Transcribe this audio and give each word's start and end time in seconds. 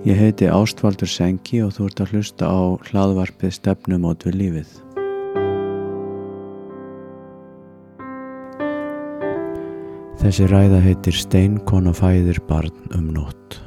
Ég 0.00 0.16
heiti 0.16 0.46
Ástvaldur 0.48 1.08
Sengi 1.12 1.58
og 1.60 1.74
þú 1.76 1.86
ert 1.90 1.98
að 2.00 2.12
hlusta 2.14 2.46
á 2.48 2.60
hlaðvarpið 2.88 3.50
stefnumót 3.52 4.22
við 4.24 4.38
lífið. 4.40 4.70
Þessi 10.22 10.46
ræða 10.48 10.78
heitir 10.86 11.18
Steinkona 11.20 11.92
fæðir 11.92 12.40
barn 12.48 12.72
um 12.96 13.10
nótt. 13.12 13.58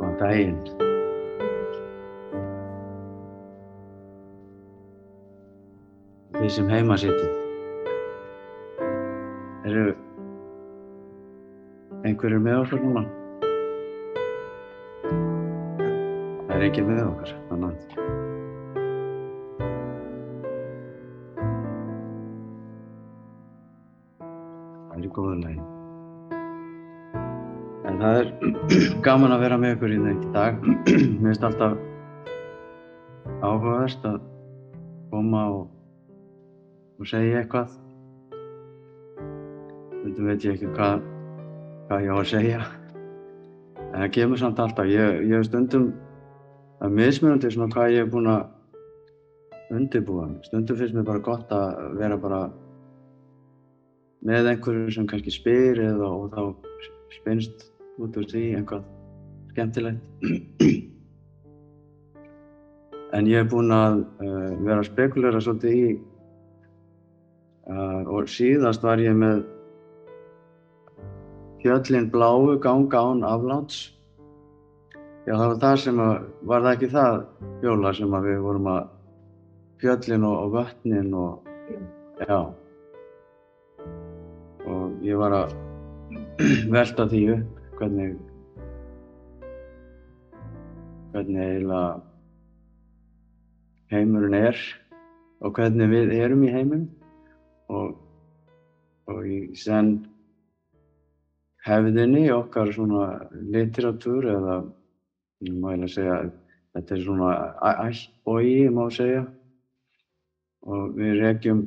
Góðan 0.00 0.18
daginn. 0.18 0.58
Þið 6.34 6.52
sem 6.58 6.74
heima 6.74 6.98
sitið. 6.98 7.43
Einhverjir 12.14 12.42
með 12.42 12.60
okkur 12.62 12.82
núna? 12.84 13.02
Það 16.46 16.52
er 16.54 16.64
ekki 16.68 16.82
með 16.86 17.00
okkar, 17.02 17.30
þannig 17.48 17.68
að 17.68 17.78
það 24.84 24.98
er 24.98 25.06
í 25.08 25.10
góðu 25.16 25.38
lagi. 25.40 25.62
En 27.84 27.98
það 28.04 28.20
er 28.20 28.28
gaman 29.08 29.34
að 29.34 29.42
vera 29.42 29.58
með 29.58 29.74
ykkur 29.74 29.94
í 29.94 30.02
þetta 30.04 30.28
í 30.28 30.34
dag. 30.36 30.52
Mér 31.24 31.32
finnst 31.32 31.48
alltaf 31.48 31.74
áhugaverst 33.42 34.06
að 34.06 34.20
koma 35.10 35.42
og, 35.56 35.66
og 37.00 37.10
segja 37.10 37.42
eitthvað. 37.42 37.74
Þetta 40.04 40.28
veit 40.28 40.44
ég 40.44 40.54
ekki 40.54 40.70
hvað, 40.76 41.02
hvað 41.94 42.06
ég 42.08 42.10
á 42.10 42.18
að 42.18 42.30
segja. 42.30 42.60
En 43.94 44.00
það 44.02 44.12
kemur 44.16 44.40
samt 44.40 44.58
alltaf. 44.58 44.88
Ég, 44.90 45.20
ég 45.28 45.36
hef 45.38 45.46
stundum 45.46 45.92
að 46.82 46.96
mismunandi 46.98 47.50
svona 47.54 47.70
hvað 47.70 47.92
ég 47.94 48.02
hef 48.02 48.10
búin 48.10 48.30
að 48.32 49.74
undirbúa. 49.74 50.26
Stundum 50.48 50.80
finnst 50.80 50.96
mér 50.96 51.06
bara 51.06 51.22
gott 51.22 51.54
að 51.54 51.94
vera 52.00 52.18
bara 52.18 52.40
með 54.26 54.50
einhverju 54.54 54.96
sem 54.96 55.06
kannski 55.06 55.34
spyr 55.34 55.84
eða 55.84 56.08
og 56.08 56.34
þá 56.34 56.42
spinnst 57.20 57.68
út 58.02 58.18
úr 58.18 58.26
því 58.32 58.44
eitthvað 58.58 58.90
skemmtilegt. 59.54 60.02
En 63.14 63.28
ég 63.30 63.44
hef 63.44 63.50
búinn 63.52 63.70
að 63.70 64.00
uh, 64.26 64.54
vera 64.66 64.80
að 64.80 64.88
spekulera 64.88 65.38
svolítið 65.38 65.74
í 65.78 65.90
uh, 67.70 68.00
og 68.10 68.26
síðast 68.26 68.82
var 68.82 68.98
ég 68.98 69.14
með 69.14 69.44
fjöllin 71.64 72.10
bláu 72.12 72.58
ganga 72.60 73.00
án 73.00 73.24
afláts. 73.24 73.94
Já, 75.24 75.32
það 75.32 75.48
var 75.48 75.60
það 75.62 75.78
sem 75.80 76.00
að, 76.04 76.16
var 76.44 76.64
það 76.66 76.74
ekki 76.74 76.90
það 76.92 77.14
fjóla 77.62 77.92
sem 77.96 78.16
að 78.18 78.26
við 78.28 78.42
vorum 78.44 78.68
að 78.68 78.90
fjöllin 79.80 80.26
og, 80.28 80.36
og 80.42 80.52
vötnin 80.58 81.14
og, 81.16 81.48
já. 82.20 82.40
Og 84.68 85.08
ég 85.08 85.16
var 85.22 85.38
að 85.38 85.56
velta 86.76 87.08
því 87.08 87.24
upp 87.38 87.64
hvernig 87.80 88.14
hvernig 91.14 91.44
eiginlega 91.48 92.00
heimurinn 93.94 94.40
er 94.52 94.64
og 95.40 95.56
hvernig 95.56 95.88
við 95.96 96.16
erum 96.20 96.44
í 96.44 96.52
heiminum 96.52 96.88
og, 97.72 97.94
og 99.08 99.24
í 99.24 99.46
senn 99.56 100.02
hefðinni 101.64 102.28
okkar 102.34 102.72
svona 102.74 103.28
literatúr 103.32 104.28
eða 104.34 104.56
eiginlega 105.44 105.90
segja 105.92 106.18
þetta 106.74 106.96
er 106.96 107.02
svona 107.04 107.30
ættbogi 107.86 108.68
má 108.74 108.84
segja. 108.92 109.24
Og 110.64 110.94
við 110.96 111.20
rekjum 111.20 111.62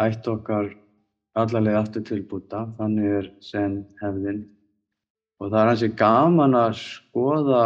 ætt 0.00 0.28
okkar 0.30 0.70
allarlega 1.38 1.82
aftur 1.82 2.04
til 2.06 2.22
Búta, 2.26 2.64
þannig 2.78 3.16
er 3.18 3.30
senn 3.44 3.82
hefðin. 4.00 4.44
Og 5.40 5.50
það 5.50 5.60
er 5.60 5.70
hansi 5.72 5.90
gaman 5.98 6.56
að 6.58 6.74
skoða 6.78 7.64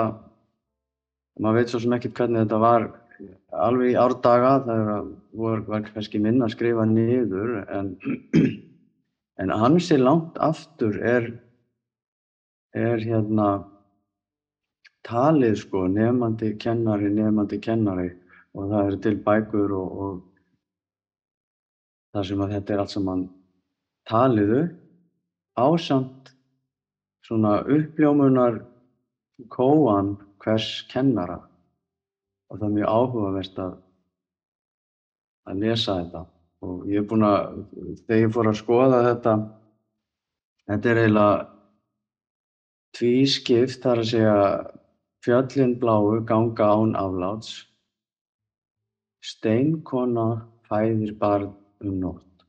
maður 1.41 1.59
veit 1.59 1.73
svo 1.73 1.81
sem 1.83 1.97
ekkert 1.97 2.21
hvernig 2.21 2.45
þetta 2.45 2.61
var 2.63 2.87
alveg 3.65 3.93
í 3.93 3.99
árdaga 3.99 4.53
það 4.67 4.85
var, 5.39 5.65
var 5.69 5.85
kannski 5.89 6.21
minna 6.23 6.49
að 6.49 6.55
skrifa 6.55 6.87
niður 6.89 7.57
en, 7.65 7.91
en 9.43 9.51
hansi 9.51 9.97
langt 9.99 10.39
aftur 10.39 10.99
er 11.03 11.33
er 12.75 12.99
hérna 12.99 13.49
talið 15.07 15.57
sko 15.61 15.87
nefnandi 15.87 16.55
kennari, 16.59 17.11
nefnandi 17.13 17.61
kennari. 17.63 18.11
Og 18.55 18.71
það 18.71 18.87
eru 18.89 18.99
til 19.03 19.17
bækur 19.27 19.75
og, 19.75 19.89
og 20.05 20.15
þar 22.15 22.29
sem 22.29 22.45
að 22.45 22.55
þetta 22.55 22.75
er 22.75 22.83
allt 22.83 22.95
saman 22.95 23.25
taliðu 24.11 24.63
ásamt 25.59 26.31
svona 27.27 27.57
uppljómunar 27.63 28.61
kóan 29.55 30.15
hvers 30.43 30.85
kennara. 30.91 31.41
Og 32.51 32.59
það 32.61 32.69
er 32.69 32.77
mjög 32.79 32.95
áhugavert 32.99 33.59
að 33.67 33.81
að 35.45 35.61
lesa 35.61 35.99
þetta 35.99 36.23
og 36.65 36.87
ég 36.91 37.03
er 37.03 37.09
búinn 37.09 37.27
að 37.29 37.61
þegar 38.07 38.23
ég 38.23 38.33
fór 38.35 38.51
að 38.51 38.61
skoða 38.61 39.03
þetta 39.09 39.35
þetta 40.69 40.91
er 40.91 41.03
eiginlega 41.03 41.37
tvískipt 42.95 43.83
þar 43.83 44.03
að 44.03 44.11
segja 44.11 44.39
fjöllin 45.25 45.79
bláu 45.81 46.21
ganga 46.29 46.69
án 46.69 46.93
afláts. 47.01 47.65
Steinkona 49.25 50.45
fæðir 50.69 51.15
barn 51.19 51.55
um 51.85 51.97
nótt. 52.03 52.45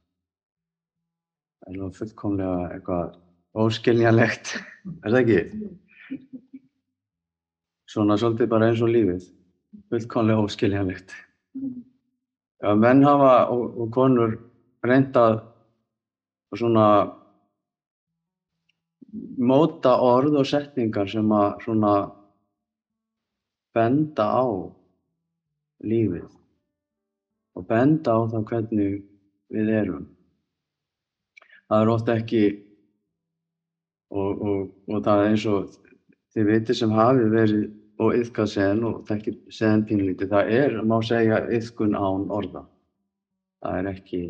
Það 1.63 1.71
er 1.71 1.79
nú 1.79 1.89
fullkomlega 1.95 2.67
eitthvað 2.75 3.15
óskiljanlegt 3.65 4.57
er 5.03 5.15
það 5.15 5.21
ekki? 5.23 5.41
svona 7.95 8.17
svolítið 8.19 8.51
bara 8.51 8.67
eins 8.69 8.83
og 8.83 8.91
lífið. 8.91 9.29
Fullkomlega 9.91 10.43
óskiljanlegt 10.43 11.15
Já, 12.65 12.71
menn 12.73 13.03
hafa 13.05 13.33
og, 13.53 13.75
og 13.77 13.89
konur 13.93 14.31
reyndað 14.89 15.35
svona 16.57 16.85
móta 19.37 19.91
orð 20.01 20.39
og 20.41 20.47
setningar 20.49 21.11
sem 21.11 21.29
að 21.29 21.59
svona 21.61 21.91
benda 23.77 24.25
á 24.25 24.45
lífið 25.85 26.25
og 27.53 27.69
benda 27.69 28.17
á 28.17 28.19
það 28.33 28.49
hvernig 28.49 28.97
við 29.53 29.71
erum. 29.83 30.09
Það 31.69 31.83
er 31.83 31.93
ofta 31.93 32.17
ekki 32.17 32.43
og, 34.09 34.31
og, 34.41 34.61
og 34.89 35.05
það 35.05 35.21
er 35.21 35.29
eins 35.35 35.45
og 35.53 35.77
þið 36.33 36.49
viti 36.49 36.81
sem 36.81 36.97
hafi 36.97 37.29
verið 37.29 37.69
og 38.03 38.15
yfkað 38.17 38.49
sen 38.51 38.81
og 38.87 39.03
þekkir 39.07 39.37
sen 39.53 39.85
pínlítið, 39.87 40.31
það 40.33 40.55
er, 40.57 40.79
má 40.83 40.97
segja, 41.05 41.43
yfkun 41.55 41.95
án 41.95 42.25
orða. 42.33 42.65
Það 43.63 43.77
er 43.79 43.91
ekki 43.93 44.23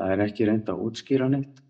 það 0.00 0.14
er 0.14 0.22
ekki 0.24 0.46
reynd 0.48 0.70
að 0.72 0.84
útskýra 0.86 1.28
neitt 1.30 1.60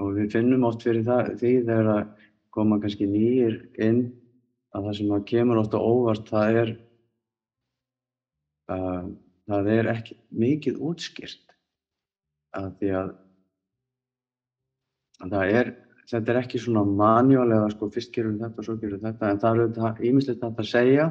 og 0.00 0.16
við 0.16 0.34
finnum 0.34 0.66
oft 0.68 0.84
fyrir 0.84 1.06
það, 1.06 1.32
því 1.40 1.52
þegar 1.68 1.90
að 1.94 2.26
koma 2.54 2.78
kannski 2.82 3.08
nýjir 3.08 3.56
inn 3.80 4.02
að 4.76 4.86
það 4.86 4.96
sem 4.98 5.12
að 5.16 5.26
kemur 5.30 5.60
ofta 5.62 5.80
óvart 5.80 6.30
það 6.30 6.58
er 6.62 6.72
uh, 8.74 9.04
það 9.50 9.70
er 9.74 9.90
ekki 9.94 10.18
mikið 10.44 10.80
útskýrt 10.90 11.56
að 12.58 12.68
því 12.80 12.92
að, 13.00 13.12
að 15.24 15.36
það 15.36 15.54
er 15.60 15.72
þetta 16.10 16.32
er 16.32 16.38
ekki 16.42 16.60
svona 16.60 16.84
manjál 16.84 17.48
eða 17.48 17.72
sko 17.72 17.90
fyrst 17.94 18.12
gerum 18.14 18.36
við 18.36 18.46
þetta 18.46 18.62
og 18.62 18.68
svo 18.68 18.76
gerum 18.82 19.00
við 19.00 19.08
þetta 19.08 19.30
en 19.30 19.42
það 19.42 19.50
er 19.50 19.64
auðvitað 19.64 20.04
ímislegt 20.10 20.46
að 20.46 20.62
segja. 20.68 21.08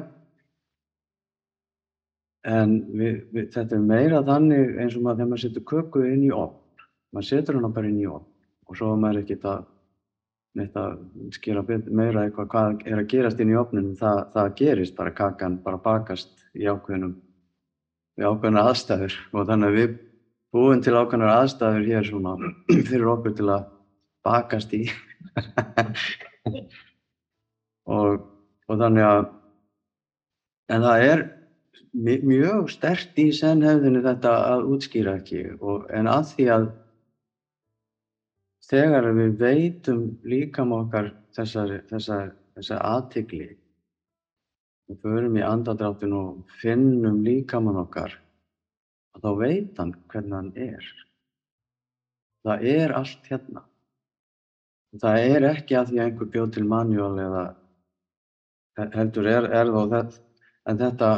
En 2.50 2.70
við, 2.96 3.16
við, 3.34 3.50
þetta 3.52 3.76
er 3.76 3.84
meira 3.84 4.22
þannig 4.24 4.78
eins 4.80 4.94
og 4.96 5.04
maður 5.04 5.18
þegar 5.18 5.30
maður 5.30 5.42
setur 5.44 5.64
köku 5.68 6.04
inn 6.08 6.22
í 6.24 6.32
opn 6.32 6.60
maður 7.12 7.28
setur 7.28 7.58
hana 7.58 7.70
bara 7.74 7.90
inn 7.90 8.00
í 8.00 8.08
opn 8.08 8.70
og 8.70 8.78
svo 8.78 8.90
maður 8.96 9.24
ekkert 9.24 9.46
að 9.50 9.64
neitt 10.58 10.76
að 10.78 10.94
skýra 11.34 11.62
meira 11.66 12.24
eitthvað 12.26 12.48
hvað 12.52 12.84
er 12.90 13.02
að 13.02 13.10
gerast 13.10 13.42
inn 13.42 13.52
í 13.52 13.58
opninu 13.58 13.96
það, 13.98 14.22
það 14.34 14.54
gerist 14.60 14.96
bara 14.98 15.14
kakan 15.14 15.58
bara 15.64 15.82
bakast 15.82 16.32
í 16.54 16.66
ákveðnum 16.66 17.16
í 18.18 18.24
ákveðnar 18.26 18.70
aðstæður. 18.70 19.18
Og 19.34 19.46
þannig 19.48 19.68
að 19.68 19.78
við 19.78 19.92
búum 20.54 20.82
til 20.82 20.96
ákveðnar 20.96 21.34
aðstæður 21.36 21.86
hér 21.90 22.08
svona 22.08 22.34
fyrir 22.90 23.12
okkur 23.14 23.36
til 23.38 23.50
að 23.54 23.68
bakast 24.26 24.72
í 24.76 24.84
og, 27.90 28.24
og 28.68 28.74
þannig 28.80 29.06
að 29.06 29.22
en 30.70 30.84
það 30.86 31.06
er 31.06 31.24
mjög 32.30 32.68
stert 32.70 33.18
í 33.18 33.30
senhefðinu 33.34 34.02
þetta 34.04 34.34
að 34.52 34.68
útskýra 34.74 35.16
ekki 35.18 35.42
og, 35.58 35.88
en 35.90 36.10
að 36.10 36.28
því 36.34 36.46
að 36.54 36.68
þegar 38.70 39.10
við 39.16 39.32
veitum 39.40 40.04
líkam 40.22 40.74
okkar 40.76 41.10
þessari, 41.34 41.80
þessari, 41.90 42.30
þessari 42.54 42.86
aðtigli 42.92 43.48
og 44.90 44.98
förum 45.02 45.38
í 45.38 45.46
andadráttinu 45.46 46.20
og 46.20 46.58
finnum 46.60 47.20
líkamann 47.26 47.80
okkar 47.82 48.14
og 49.14 49.24
þá 49.24 49.30
veit 49.40 49.80
hann 49.80 49.94
hvernig 50.10 50.36
hann 50.36 50.52
er. 50.54 50.86
Það 52.46 52.64
er 52.70 52.94
allt 52.96 53.26
hérna. 53.30 53.64
Það 54.98 55.24
er 55.36 55.44
ekki 55.52 55.76
að 55.78 55.90
því 55.92 55.98
að 56.00 56.06
einhver 56.08 56.30
bjóð 56.34 56.48
til 56.56 56.64
manjól 56.66 57.12
eða 57.22 57.44
heldur 58.96 59.28
er, 59.30 59.46
er 59.54 59.70
þó 59.70 59.84
þetta, 59.92 60.18
en 60.66 60.80
þetta 60.80 61.10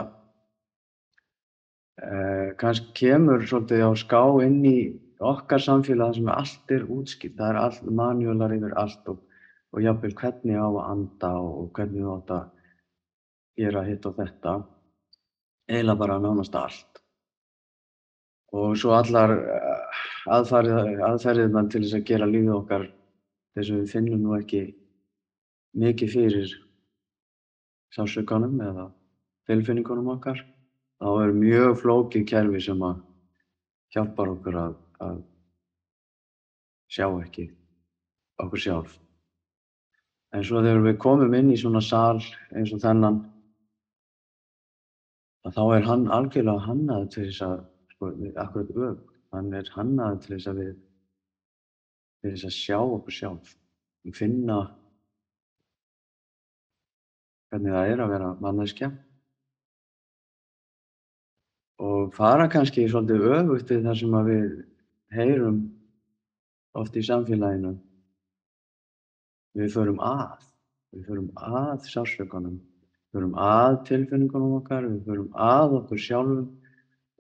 eh, 2.03 2.49
kannski 2.61 2.93
kemur 3.01 3.47
svolítið 3.49 3.85
á 3.89 3.91
ská 3.97 4.21
inn 4.45 4.61
í 4.69 4.77
okkar 5.23 5.63
samfélag 5.63 6.19
sem 6.19 6.29
allt 6.29 6.75
er 6.75 6.85
útskipt, 6.85 7.39
það 7.39 7.49
er 7.49 7.61
allt 7.63 7.91
manjólar 8.03 8.53
yfir 8.59 8.77
allt 8.77 9.13
og, 9.15 9.21
og 9.73 9.85
jáfnveil 9.87 10.17
hvernig 10.21 10.59
á 10.61 10.69
að 10.69 10.81
anda 10.85 11.35
og 11.41 11.71
hvernig 11.77 12.05
þú 12.05 12.15
átt 12.19 12.37
að 12.37 12.49
gera 13.63 13.89
hitt 13.89 14.09
og 14.09 14.17
þetta, 14.21 14.57
eiginlega 15.71 16.01
bara 16.05 16.21
nánast 16.21 16.57
allt. 16.59 17.05
Og 18.53 18.75
svo 18.77 18.93
allar 18.99 19.33
eh, 19.33 20.03
aðferðirna 20.29 21.71
til 21.73 21.87
þess 21.87 22.03
að 22.03 22.11
gera 22.11 22.29
lífið 22.29 22.59
okkar 22.59 22.91
þess 23.57 23.71
að 23.71 23.81
við 23.81 23.93
finnum 23.93 24.23
nú 24.23 24.37
ekki 24.39 24.63
mikið 25.83 26.13
fyrir 26.15 26.53
sásökanum 27.93 28.61
eða 28.65 28.89
tilfinningunum 29.49 30.13
okkar. 30.17 30.41
Þá 31.03 31.09
er 31.25 31.35
mjög 31.37 31.81
flókið 31.83 32.29
kerfi 32.31 32.61
sem 32.63 32.83
að 32.87 33.01
hjálpar 33.93 34.33
okkur 34.37 34.59
að, 34.61 34.77
að 35.03 35.19
sjá 36.93 37.09
ekki 37.25 37.49
okkur 38.43 38.63
sjálf. 38.65 38.95
En 40.33 40.45
svo 40.47 40.63
þegar 40.65 40.87
við 40.87 41.01
komum 41.03 41.35
inn 41.37 41.51
í 41.53 41.59
svona 41.61 41.83
sal 41.85 42.23
eins 42.57 42.73
og 42.73 42.81
þennan, 42.81 43.19
þá 45.53 45.65
er 45.77 45.89
hann 45.89 46.07
algjörlega 46.15 46.69
hannaður 46.69 47.11
til 47.13 47.27
þess 47.27 47.45
að, 47.45 47.59
sko, 47.93 48.13
akkurat 48.41 48.73
ög, 48.89 49.03
hann 49.37 49.53
er 49.59 49.69
hannaður 49.75 50.23
til 50.23 50.35
þess 50.37 50.53
að 50.53 50.63
við, 50.63 50.73
til 52.23 52.31
þess 52.37 52.47
að 52.47 52.55
sjá 52.55 52.79
okkur 52.79 53.15
sjálf, 53.17 53.55
finna 54.15 54.59
hvernig 57.51 57.75
það 57.75 57.91
er 57.93 58.03
að 58.03 58.13
vera 58.15 58.29
manneskja 58.41 58.89
og 61.83 62.15
fara 62.15 62.47
kannski 62.53 62.87
svolítið 62.89 63.27
öfugt 63.37 63.75
við 63.75 63.89
það 63.89 63.99
sem 64.01 64.17
við 64.29 64.53
heyrum 65.13 65.59
oft 66.79 66.97
í 66.97 67.03
samfélaginu. 67.05 67.75
Við 69.59 69.75
förum 69.75 69.99
að, 70.01 70.47
við 70.95 71.11
förum 71.11 71.29
að 71.37 71.91
sársökunum, 71.91 72.57
við 72.57 73.19
förum 73.19 73.35
að 73.37 73.79
tilfinningunum 73.91 74.57
okkar, 74.63 74.87
við 74.89 75.11
förum 75.11 75.31
að 75.37 75.77
okkur 75.83 76.01
sjálfum 76.07 76.47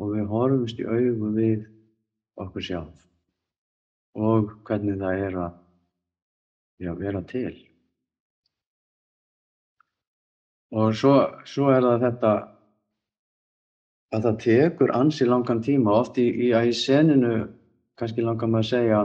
og 0.00 0.14
við 0.14 0.30
horfumst 0.30 0.80
í 0.80 0.88
augu 0.88 1.32
við 1.36 1.66
okkur 2.40 2.70
sjálf 2.70 3.11
og 4.18 4.52
hvernig 4.66 4.98
það 5.00 5.26
er 5.26 5.36
að 5.46 5.52
já, 6.82 6.92
vera 6.98 7.22
til. 7.28 7.54
Og 10.72 10.94
svo, 10.96 11.14
svo 11.48 11.68
er 11.72 11.84
það 11.84 12.04
þetta 12.06 12.32
að 14.12 14.26
það 14.26 14.38
tekur 14.44 14.92
ansi 14.96 15.26
langan 15.28 15.62
tíma, 15.64 15.92
oft 16.02 16.18
í, 16.20 16.28
í, 16.28 16.52
í 16.52 16.72
seninu, 16.76 17.46
kannski 18.00 18.24
langar 18.24 18.50
maður 18.50 18.66
að 18.66 18.70
segja, 18.72 19.00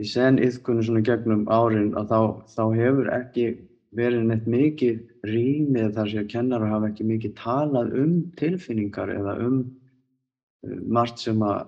í 0.00 0.06
seniðkunni 0.06 0.86
svona 0.86 1.02
gegnum 1.06 1.44
árin 1.50 1.92
að 1.98 2.12
þá, 2.12 2.20
þá 2.54 2.62
hefur 2.78 3.10
ekki 3.14 3.46
verið 3.96 4.26
neitt 4.28 4.46
mikið 4.50 5.00
rýmið 5.26 5.94
þar 5.96 6.10
sem 6.12 6.28
kennarar 6.30 6.72
hafa 6.72 6.90
ekki 6.92 7.06
mikið 7.08 7.34
talað 7.40 7.92
um 7.98 8.14
tilfinningar 8.38 9.10
eða 9.12 9.34
um 9.46 9.58
uh, 9.66 10.78
margt 10.86 11.22
sem, 11.22 11.42
að, 11.42 11.66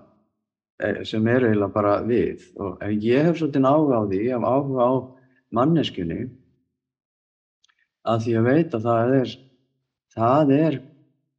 sem 0.81 1.27
er 1.27 1.45
eiginlega 1.47 1.73
bara 1.73 1.97
við. 2.07 2.47
Og 2.59 2.81
ég 3.03 3.27
hef 3.27 3.39
svolítið 3.39 3.67
áhuga 3.69 3.99
á 3.99 4.03
því, 4.09 4.21
ég 4.27 4.37
hef 4.37 4.47
áhuga 4.47 4.87
á 4.89 4.93
manneskjunni 5.53 6.21
að 8.03 8.25
því 8.25 8.35
að 8.39 8.47
veit 8.49 8.75
að 8.75 8.87
það 8.87 9.15
er, 9.19 9.33
það 10.15 10.53
er 10.57 10.79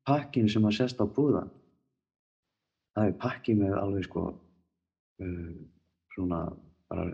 pakkin 0.09 0.49
sem 0.49 0.65
að 0.65 0.77
sest 0.79 1.03
á 1.03 1.07
búðan. 1.07 1.51
Það 2.95 3.11
er 3.11 3.17
pakki 3.21 3.57
með 3.59 3.79
alveg 3.81 4.07
sko 4.07 4.25
uh, 4.31 5.55
svona 6.15 6.45
bara, 6.89 7.09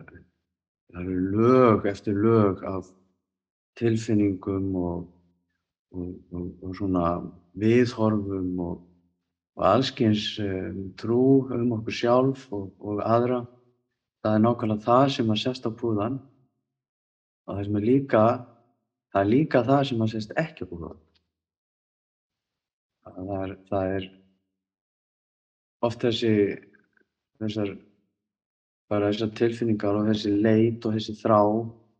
það 0.92 1.00
eru 1.06 1.20
lög 1.36 1.86
eftir 1.88 2.18
lög 2.20 2.64
af 2.68 2.90
tilfinningum 3.80 4.74
og, 4.76 5.06
og, 5.96 6.12
og, 6.36 6.46
og 6.66 6.76
svona 6.76 7.04
viðhorfum 7.60 8.60
og 8.60 8.82
allskyns 9.66 10.26
um, 10.42 10.84
trú 11.00 11.22
um 11.56 11.74
okkur 11.78 11.96
sjálf 11.96 12.46
og 12.52 13.02
aðra. 13.04 13.42
Það 14.20 14.36
er 14.36 14.44
nákvæmlega 14.44 14.84
það 14.84 15.04
sem 15.16 15.32
að 15.32 15.42
sest 15.42 15.66
á 15.66 15.70
búðan 15.72 16.20
og 17.48 17.56
það 17.56 17.76
er 17.80 17.86
líka 17.88 18.24
Það 19.10 19.24
er 19.24 19.30
líka 19.30 19.62
það 19.66 19.84
sem 19.88 20.02
að 20.04 20.12
sést 20.14 20.32
ekki 20.38 20.66
á 20.66 20.70
búðan. 20.70 20.98
Það 23.10 23.30
er, 23.36 23.54
það 23.70 23.94
er 23.96 24.04
oft 25.88 26.04
þessi, 26.04 26.32
þessar, 27.42 27.72
þessar 28.92 29.32
tilfinningar 29.40 29.98
og 29.98 30.10
þessi 30.12 30.34
leit 30.36 30.86
og 30.86 30.94
þessi 30.94 31.16
þrá 31.18 31.40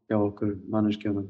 hjá 0.06 0.16
okkur 0.20 0.54
manneskjónum. 0.70 1.26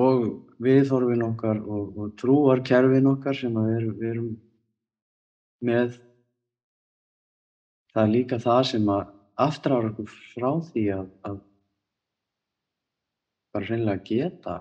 Og 0.00 0.26
viðhorfin 0.60 1.24
okkar 1.24 1.60
og, 1.64 1.96
og 1.96 2.14
trúarkerfin 2.20 3.08
okkar 3.10 3.36
sem 3.36 3.56
erum, 3.60 3.94
við 4.00 4.10
erum 4.10 4.30
með, 5.64 5.94
það 7.94 8.02
er 8.04 8.12
líka 8.14 8.40
það 8.42 8.62
sem 8.72 8.92
að 8.92 9.06
aftrar 9.40 9.88
okkur 9.90 10.10
frá 10.34 10.50
því 10.68 10.84
að, 10.98 11.06
að 11.28 11.40
bara 13.54 13.66
hreinlega 13.66 14.04
geta 14.06 14.56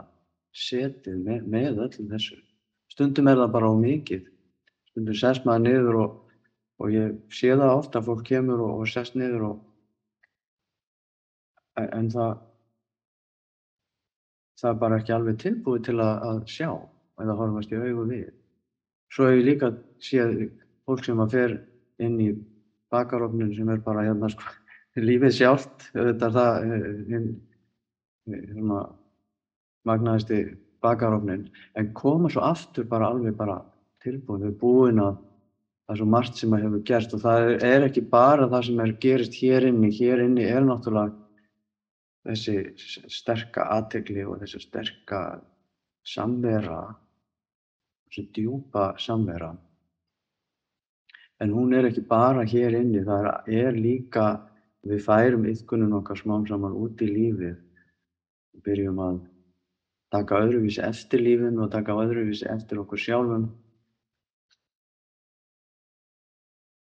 setið 0.55 1.19
með, 1.25 1.45
með 1.45 1.83
öllum 1.85 2.11
þessu. 2.13 2.39
Stundum 2.89 3.29
er 3.29 3.37
það 3.43 3.53
bara 3.53 3.69
á 3.69 3.73
mikið. 3.77 4.27
Stundum 4.89 5.17
sest 5.19 5.45
maður 5.45 5.65
niður 5.67 5.99
og, 6.03 6.15
og 6.81 6.93
ég 6.95 7.17
sé 7.33 7.51
það 7.53 7.75
ofta 7.75 7.99
að 7.99 8.07
fólk 8.09 8.23
kemur 8.31 8.63
og, 8.65 8.79
og 8.81 8.89
sest 8.89 9.19
niður 9.19 9.49
og 9.51 9.65
en 11.79 12.09
það 12.11 12.39
það 14.61 14.71
er 14.71 14.79
bara 14.83 14.99
ekki 14.99 15.15
alveg 15.15 15.41
tilbúið 15.43 15.83
til 15.87 15.97
að, 16.03 16.23
að 16.29 16.39
sjá 16.51 16.69
eða 17.19 17.35
horfast 17.39 17.73
í 17.73 17.79
augu 17.79 18.05
við. 18.09 18.29
Svo 19.09 19.27
hefur 19.27 19.39
ég 19.39 19.47
líka 19.47 19.71
séð 20.03 20.33
fólk 20.87 21.05
sem 21.05 21.21
að 21.23 21.35
fer 21.35 21.55
inn 22.03 22.17
í 22.23 22.29
bakarofnin 22.93 23.53
sem 23.57 23.69
er 23.69 23.83
bara 23.85 24.05
hérna 24.07 24.31
sko 24.33 24.55
lífið 25.09 25.35
sjálft, 25.37 25.89
þetta 25.93 26.29
er 26.29 26.35
það 26.35 26.71
hinn 27.09 27.29
hérna, 28.29 28.83
magnaðisti 29.87 30.41
bakarofnin 30.83 31.47
en 31.79 31.91
koma 31.97 32.31
svo 32.31 32.43
aftur 32.47 32.87
bara 32.89 33.09
alveg 33.13 33.35
bara 33.37 33.59
tilbúin, 34.03 34.43
þau 34.43 34.49
er 34.49 34.59
búin 34.59 35.01
að 35.03 35.17
það 35.89 35.93
er 35.95 35.99
svo 36.01 36.09
margt 36.13 36.39
sem 36.39 36.53
að 36.55 36.65
hefur 36.65 36.83
gerst 36.87 37.15
og 37.17 37.23
það 37.23 37.49
er 37.65 37.87
ekki 37.87 38.03
bara 38.11 38.47
það 38.51 38.67
sem 38.67 38.83
er 38.83 38.93
gerist 39.05 39.39
hér 39.39 39.67
inni, 39.69 39.89
hér 39.95 40.23
inni 40.25 40.45
er 40.47 40.65
náttúrulega 40.65 41.15
þessi 42.29 43.09
sterka 43.11 43.65
aðtegli 43.75 44.25
og 44.25 44.43
þessi 44.43 44.61
sterka 44.63 45.21
samvera, 46.05 46.83
þessi 48.07 48.27
djúpa 48.35 48.91
samvera. 49.01 49.53
En 51.39 51.53
hún 51.55 51.73
er 51.73 51.87
ekki 51.87 52.03
bara 52.07 52.43
hér 52.43 52.75
inni, 52.81 53.01
það 53.07 53.29
er 53.47 53.77
líka 53.77 54.27
við 54.87 55.03
færum 55.05 55.47
yfkunum 55.47 55.97
okkar 56.01 56.19
smám 56.19 56.45
saman 56.47 56.75
út 56.75 57.01
í 57.03 57.07
lífið. 57.09 57.57
Við 58.53 58.63
byrjum 58.65 59.01
að 59.05 59.19
taka 60.13 60.41
öðruvísi 60.43 60.83
eftir 60.83 61.23
lífinu 61.23 61.65
og 61.65 61.73
taka 61.73 61.95
öðruvísi 62.03 62.47
eftir 62.51 62.81
okkur 62.83 63.01
sjálfum. 63.01 63.49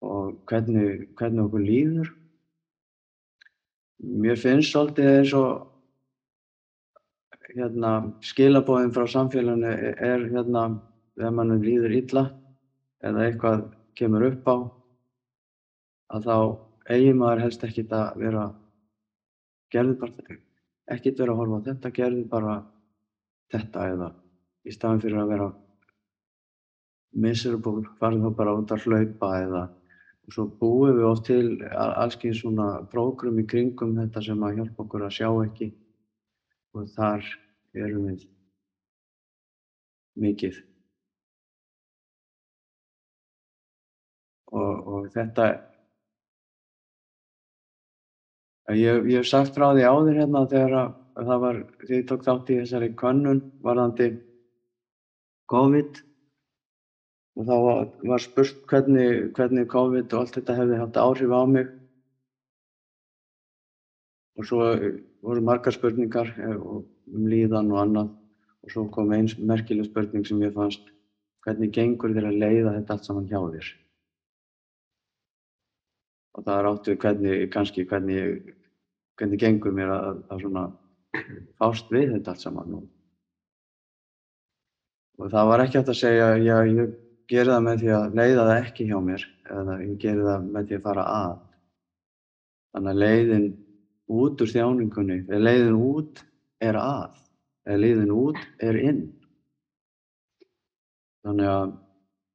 Og 0.03 0.35
hvernig, 0.49 1.07
hvernig 1.17 1.47
okkur 1.47 1.63
líður. 1.63 2.13
Mér 4.03 4.35
finnst 4.35 4.73
svolítið 4.73 5.05
eins 5.09 5.31
og 5.39 5.61
hérna, 7.53 7.91
skilabóðin 8.25 8.91
frá 8.91 9.05
samfélaginu 9.07 9.69
er 9.71 10.25
hérna, 10.33 10.63
þegar 11.15 11.35
mannum 11.37 11.63
líður 11.63 11.95
illa 12.01 12.23
eða 13.05 13.27
eitthvað 13.29 13.63
kemur 13.95 14.25
upp 14.27 14.49
á 14.51 14.55
að 16.17 16.27
þá 16.27 16.37
eigi 16.97 17.13
maður 17.15 17.43
helst 17.45 17.63
ekki 17.63 17.85
að 17.95 18.19
vera 18.25 18.47
gerðið 19.73 19.99
bara 20.01 20.17
þetta 20.17 20.41
ekkert 20.93 21.19
vera 21.23 21.31
að 21.33 21.39
horfa 21.39 21.59
á 21.63 21.65
þetta, 21.69 21.93
gerðu 21.95 22.23
bara 22.27 22.55
þetta 23.53 23.85
eða 23.93 24.09
í 24.67 24.73
staðin 24.75 25.03
fyrir 25.03 25.21
að 25.23 25.31
vera 25.31 25.47
miserable, 27.23 27.85
farið 28.01 28.25
þá 28.25 28.35
bara 28.41 28.57
út 28.59 28.73
að 28.75 28.87
hlaupa 28.87 29.31
eða 29.39 29.63
svo 30.31 30.45
búum 30.59 30.93
við 30.95 31.07
oft 31.07 31.25
til 31.27 31.47
alls 31.75 32.15
kyns 32.19 32.39
svona 32.41 32.67
prógrum 32.91 33.39
í 33.41 33.47
kringum 33.49 33.95
þetta 33.97 34.23
sem 34.23 34.45
að 34.45 34.59
hjálpa 34.59 34.85
okkur 34.85 35.07
að 35.07 35.15
sjá 35.17 35.27
ekki 35.43 35.71
og 36.73 36.87
þar 36.95 37.27
erum 37.73 38.07
við 38.11 38.23
mikið. 40.23 40.61
Og, 44.53 44.73
og 44.93 45.05
þetta, 45.13 45.45
ég, 48.77 49.07
ég 49.09 49.15
hef 49.17 49.29
sagt 49.29 49.55
frá 49.57 49.71
því 49.73 49.87
áður 49.89 50.19
hérna 50.21 50.43
þegar 50.51 50.77
að 50.83 50.91
að 51.13 51.29
það 51.29 51.43
var, 51.43 51.59
þegar 51.81 51.95
ég 51.97 52.07
tók 52.09 52.25
þátt 52.25 52.49
í 52.49 52.57
þessari 52.61 52.89
könnun 52.97 53.41
varðandi 53.65 54.09
COVID 55.51 56.01
og 57.33 57.47
þá 57.47 57.53
var, 57.65 57.85
var 58.11 58.23
spurt 58.23 58.59
hvernig, 58.69 59.07
hvernig 59.37 59.69
COVID 59.71 60.13
og 60.13 60.19
allt 60.19 60.37
þetta 60.37 60.57
hefði 60.59 60.79
haft 60.81 60.99
áhrif 61.01 61.33
á 61.33 61.41
mig. 61.49 61.69
Og 64.37 64.49
svo 64.49 64.67
voru 65.25 65.45
margar 65.45 65.75
spurningar 65.75 66.33
eh, 66.37 66.57
um 66.57 67.29
líðan 67.29 67.71
og 67.73 67.83
annað. 67.83 68.11
Og 68.63 68.73
svo 68.73 68.87
kom 68.93 69.11
eins 69.13 69.35
merkileg 69.37 69.89
spurning 69.89 70.25
sem 70.25 70.41
ég 70.45 70.53
fannst 70.55 70.91
hvernig 71.43 71.73
gengur 71.75 72.13
þér 72.15 72.29
að 72.29 72.41
leiða 72.41 72.75
þetta 72.77 72.95
allt 72.95 73.07
saman 73.09 73.29
hjá 73.29 73.39
þér? 73.41 73.71
Og 76.33 76.45
það 76.47 76.69
átt 76.69 76.87
við 76.89 76.99
hvernig, 77.03 77.47
kannski 77.53 77.85
hvernig 77.89 78.53
hvernig 79.19 79.41
gengur 79.41 79.73
mér 79.75 79.91
að, 79.93 80.19
að 80.33 80.43
svona 80.43 80.65
fást 81.61 81.91
við 81.93 82.15
þetta 82.15 82.33
allt 82.33 82.43
saman 82.43 82.77
og 85.21 85.29
það 85.29 85.49
var 85.51 85.63
ekki 85.63 85.77
hægt 85.79 85.91
að 85.93 85.99
segja 85.99 86.29
já, 86.41 86.55
ég 86.65 86.95
geri 87.33 87.53
það 87.53 87.65
með 87.65 87.81
því 87.81 87.91
að 87.97 88.15
leiða 88.19 88.45
það 88.47 88.59
ekki 88.59 88.87
hjá 88.89 88.97
mér 89.07 89.25
eða 89.57 89.77
ég 89.81 89.97
geri 90.03 90.27
það 90.27 90.47
með 90.55 90.69
því 90.69 90.77
að 90.77 90.85
fara 90.87 91.05
að. 91.13 91.35
Þannig 92.73 92.93
að 92.93 93.01
leiðin 93.03 93.47
út 94.13 94.43
úr 94.43 94.53
þjáningunni 94.53 95.19
eða 95.23 95.43
leiðin 95.47 95.79
út 95.79 96.23
er 96.63 96.79
að 96.79 97.19
eða 97.67 97.81
leiðin 97.83 98.13
út 98.15 98.41
er 98.69 98.79
inn. 98.81 99.01
Þannig 101.23 101.51
að 101.53 101.73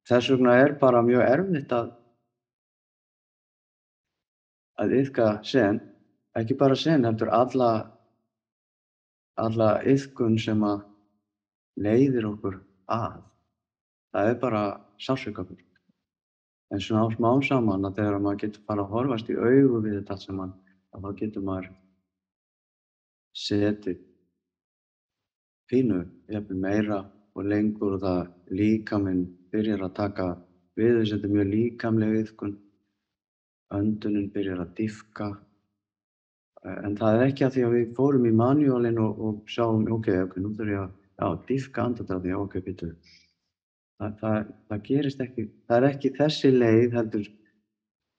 þess 0.09 0.33
vegna 0.33 0.57
er 0.63 0.75
bara 0.81 1.05
mjög 1.05 1.25
erfitt 1.27 1.75
að 1.75 1.95
að 4.79 4.95
yfka 5.01 5.31
sen 5.43 5.81
ekki 6.39 6.55
bara 6.57 6.75
sen, 6.77 7.03
heldur 7.05 7.31
alla 7.35 7.71
alla 9.39 9.73
yfkun 9.87 10.37
sem 10.39 10.63
að 10.67 10.83
leiðir 11.79 12.27
okkur 12.27 12.59
að 12.91 13.19
það 14.13 14.31
er 14.31 14.39
bara 14.41 14.63
sásökafullt 15.01 15.65
en 16.73 16.83
svona 16.85 17.05
á 17.05 17.07
smá 17.15 17.31
saman 17.45 17.87
að 17.87 18.01
þegar 18.01 18.23
maður 18.25 18.41
getur 18.43 18.65
bara 18.69 18.85
að 18.85 18.93
horfast 18.95 19.29
í 19.29 19.37
augu 19.37 19.81
við 19.85 19.99
þetta 19.99 20.15
allt 20.15 20.25
saman 20.27 20.53
þá 20.99 21.09
getur 21.21 21.45
maður 21.45 21.69
setið 23.39 23.99
pínu, 25.69 25.99
jafnvel 26.33 26.57
meira 26.57 27.03
og 27.37 27.45
lengur 27.45 27.97
og 27.97 28.01
það 28.03 28.21
líkaminn 28.59 29.27
byrjar 29.53 29.85
að 29.85 29.93
taka 29.99 30.25
við 30.79 30.97
þess 30.97 31.11
að 31.11 31.15
þetta 31.15 31.29
er 31.29 31.35
mjög 31.35 31.51
líkamleg 31.53 32.17
yfkun 32.23 32.55
öndunin 33.79 34.31
byrjar 34.33 34.63
að 34.63 34.73
diffka 34.79 35.29
en 36.65 36.97
það 36.99 37.15
er 37.15 37.25
ekki 37.29 37.45
að 37.45 37.55
því 37.55 37.65
að 37.65 37.75
við 37.77 37.91
fórum 37.97 38.25
í 38.27 38.33
manjólin 38.35 38.99
og, 38.99 39.21
og 39.25 39.51
sjáum, 39.51 39.85
ok, 39.95 40.09
ok, 40.25 40.37
nú 40.41 40.51
þurfum 40.57 40.73
ég 40.73 40.81
að 40.81 40.91
já, 41.21 41.43
diffka 41.51 41.85
andadræði, 41.85 42.33
já, 42.33 42.39
ok, 42.39 42.57
býtu 42.65 42.89
það, 43.99 44.15
það, 44.21 44.51
það 44.69 44.83
gerist 44.89 45.23
ekki 45.25 45.47
það 45.67 45.77
er 45.77 45.87
ekki 45.89 46.13
þessi 46.17 46.53
leið 46.55 46.97
heldur 46.97 47.31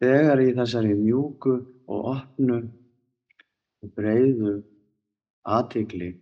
þegar 0.00 0.42
í 0.44 0.48
þessari 0.56 0.96
mjúku 1.00 1.54
og 1.90 2.10
opnu 2.14 2.58
og 3.80 3.94
breiðu 3.96 4.58
aðtigli 5.48 6.14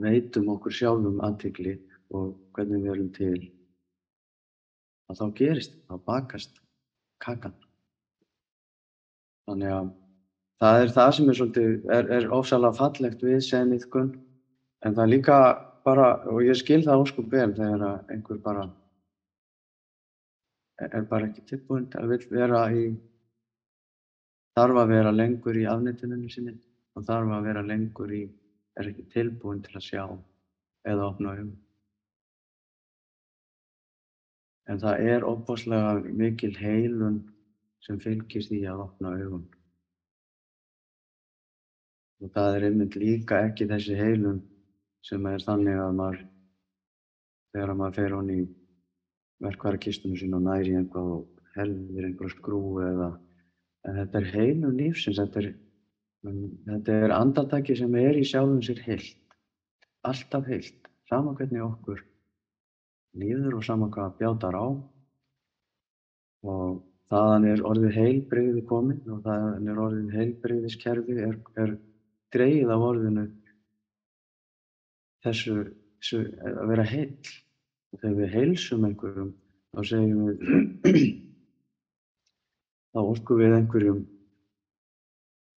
veitum 0.00 0.48
okkur 0.54 0.74
sjálfum 0.74 1.20
aðtigli 1.24 1.74
og 2.14 2.34
hvernig 2.54 2.82
við 2.82 2.94
erum 2.94 3.10
til. 3.14 3.50
Að 5.10 5.20
þá 5.20 5.26
gerist, 5.38 5.76
þá 5.88 5.94
bakast 6.08 6.60
kakan. 7.22 7.54
Þannig 9.48 9.74
að 9.76 9.90
það 10.62 10.80
er 10.80 10.92
það 10.96 11.10
sem 11.16 11.30
er 11.32 11.42
er, 11.98 12.10
er 12.18 12.30
ofsalega 12.32 12.78
fallegt 12.78 13.24
við 13.24 13.42
seniðkun 13.44 14.12
en 14.84 14.96
það 14.96 15.02
er 15.04 15.12
líka 15.12 15.38
bara, 15.84 16.06
og 16.30 16.42
ég 16.44 16.56
skil 16.58 16.82
það 16.84 17.02
óskup 17.04 17.32
vel 17.32 17.50
þegar 17.56 18.04
einhver 18.12 18.40
bara 18.44 18.68
er 20.82 20.96
er 21.00 21.08
bara 21.10 21.28
ekki 21.30 21.44
tilbúin 21.50 21.88
að 22.00 22.14
vill 22.14 22.30
vera 22.30 22.62
í 22.72 22.86
þarf 24.58 24.80
að 24.84 24.94
vera 24.94 25.12
lengur 25.14 25.58
í 25.58 25.66
afnýttuninu 25.70 26.30
sinni 26.30 26.56
og 26.94 27.06
þarf 27.10 27.36
að 27.36 27.50
vera 27.50 27.66
lengur 27.66 28.14
í 28.14 28.24
er 28.80 28.90
ekki 28.90 29.06
tilbúin 29.12 29.62
til 29.62 29.76
að 29.78 29.86
sjá 29.90 30.04
eða 30.84 31.10
opna 31.12 31.36
um 31.44 31.52
en 34.70 34.80
það 34.80 35.06
er 35.12 35.26
opaslega 35.28 36.14
mikil 36.20 36.54
heilun 36.56 37.20
sem 37.84 38.00
fylgist 38.00 38.52
í 38.54 38.62
að 38.68 38.86
opna 38.86 39.12
augun. 39.18 39.44
Og 42.24 42.32
það 42.32 42.56
er 42.56 42.66
einmitt 42.70 42.96
líka 42.96 43.42
ekki 43.48 43.68
þessi 43.68 43.96
heilun 43.98 44.40
sem 45.04 45.26
er 45.30 45.44
þannig 45.44 45.80
að 45.80 45.98
maður 45.98 46.22
þegar 47.54 47.74
maður 47.80 47.98
fer 47.98 48.16
honni 48.16 48.38
í 48.42 48.46
verkværakistunum 49.44 50.20
sín 50.20 50.38
og 50.38 50.46
næri 50.46 50.76
einhvað 50.78 51.10
og 51.18 51.52
helðir 51.58 52.08
einhver 52.08 52.32
skrúu 52.32 52.80
eða 52.84 53.10
en 53.84 54.00
þetta 54.00 54.20
er 54.20 54.30
heilun 54.32 54.80
lífsins 54.80 55.20
þetta 55.20 55.42
er, 55.42 55.52
þetta 56.70 56.98
er 57.04 57.14
andartaki 57.18 57.76
sem 57.78 58.00
er 58.00 58.18
í 58.18 58.24
sjálfum 58.26 58.64
sér 58.64 58.80
heilt 58.86 59.38
alltaf 60.04 60.48
heilt 60.48 60.90
sama 61.08 61.34
hvernig 61.36 61.62
okkur 61.64 62.02
líður 63.18 63.58
og 63.58 63.64
sama 63.64 63.88
hvað 63.92 64.18
bjátar 64.18 64.58
á. 64.58 64.66
Og 66.44 66.82
þaðan 67.12 67.46
er 67.52 67.62
orðið 67.64 67.96
heilbrigði 67.98 68.64
komin 68.68 69.00
og 69.08 69.22
þaðan 69.24 69.70
er 69.70 69.80
orðið 69.86 70.16
heilbrigðiskerfi 70.18 71.18
er, 71.28 71.38
er 71.60 71.76
dreigið 72.34 72.72
af 72.74 72.86
orðinu 72.90 73.26
þessu, 75.24 75.54
þessu 75.98 76.20
að 76.44 76.70
vera 76.72 76.86
heill. 76.88 77.32
Og 77.94 78.02
þegar 78.02 78.16
við 78.20 78.34
heilsum 78.34 78.86
einhverjum 78.88 79.30
þá 79.74 79.80
segjum 79.90 80.20
við 80.26 80.36
þá 82.94 83.00
orkum 83.02 83.40
við 83.40 83.52
einhverjum 83.58 84.00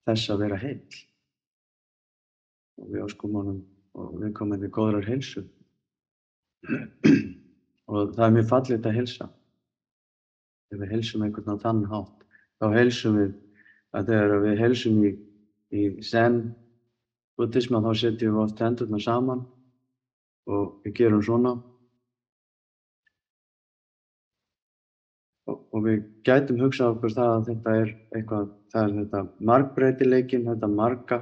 þess 0.08 0.26
að 0.34 0.44
vera 0.46 0.60
heill. 0.62 1.02
Og 2.78 2.86
við 2.94 3.00
áskum 3.08 3.40
honum 3.40 3.62
og 3.98 4.08
við 4.22 4.32
komum 4.38 4.62
til 4.62 4.72
góðrar 4.74 5.10
heilsu. 5.10 5.42
Og 7.88 8.10
það 8.18 8.26
er 8.26 8.34
mjög 8.36 8.48
fallit 8.50 8.88
að 8.90 8.98
heilsa. 8.98 9.26
Ef 10.68 10.80
við 10.82 10.90
heilsum 10.92 11.22
einhvern 11.24 11.56
á 11.56 11.64
þann 11.64 11.86
hátt 11.88 12.26
þá 12.60 12.66
heilsum 12.74 13.14
við 13.18 13.32
að 13.96 14.10
þegar 14.12 14.42
við 14.44 14.62
heilsum 14.62 14.98
í, 15.06 15.12
í 15.72 15.84
zen 16.04 16.42
buddhisma 17.38 17.82
þá 17.86 17.92
setjum 18.02 18.36
við 18.36 18.44
oft 18.44 18.64
hendurna 18.64 19.00
saman 19.04 19.46
og 20.48 20.78
við 20.86 20.96
gerum 21.02 21.24
svona. 21.24 21.54
Og, 25.48 25.60
og 25.72 25.84
við 25.86 26.04
gætum 26.28 26.60
hugsað 26.60 26.96
okkur 26.96 27.16
það 27.16 27.34
að 27.34 27.48
þetta 27.52 27.76
er 27.82 27.92
eitthvað, 28.18 28.50
það 28.74 28.88
er 28.88 28.96
þetta 28.98 29.22
margbreytileikin, 29.52 30.48
þetta 30.50 30.70
marga 30.72 31.20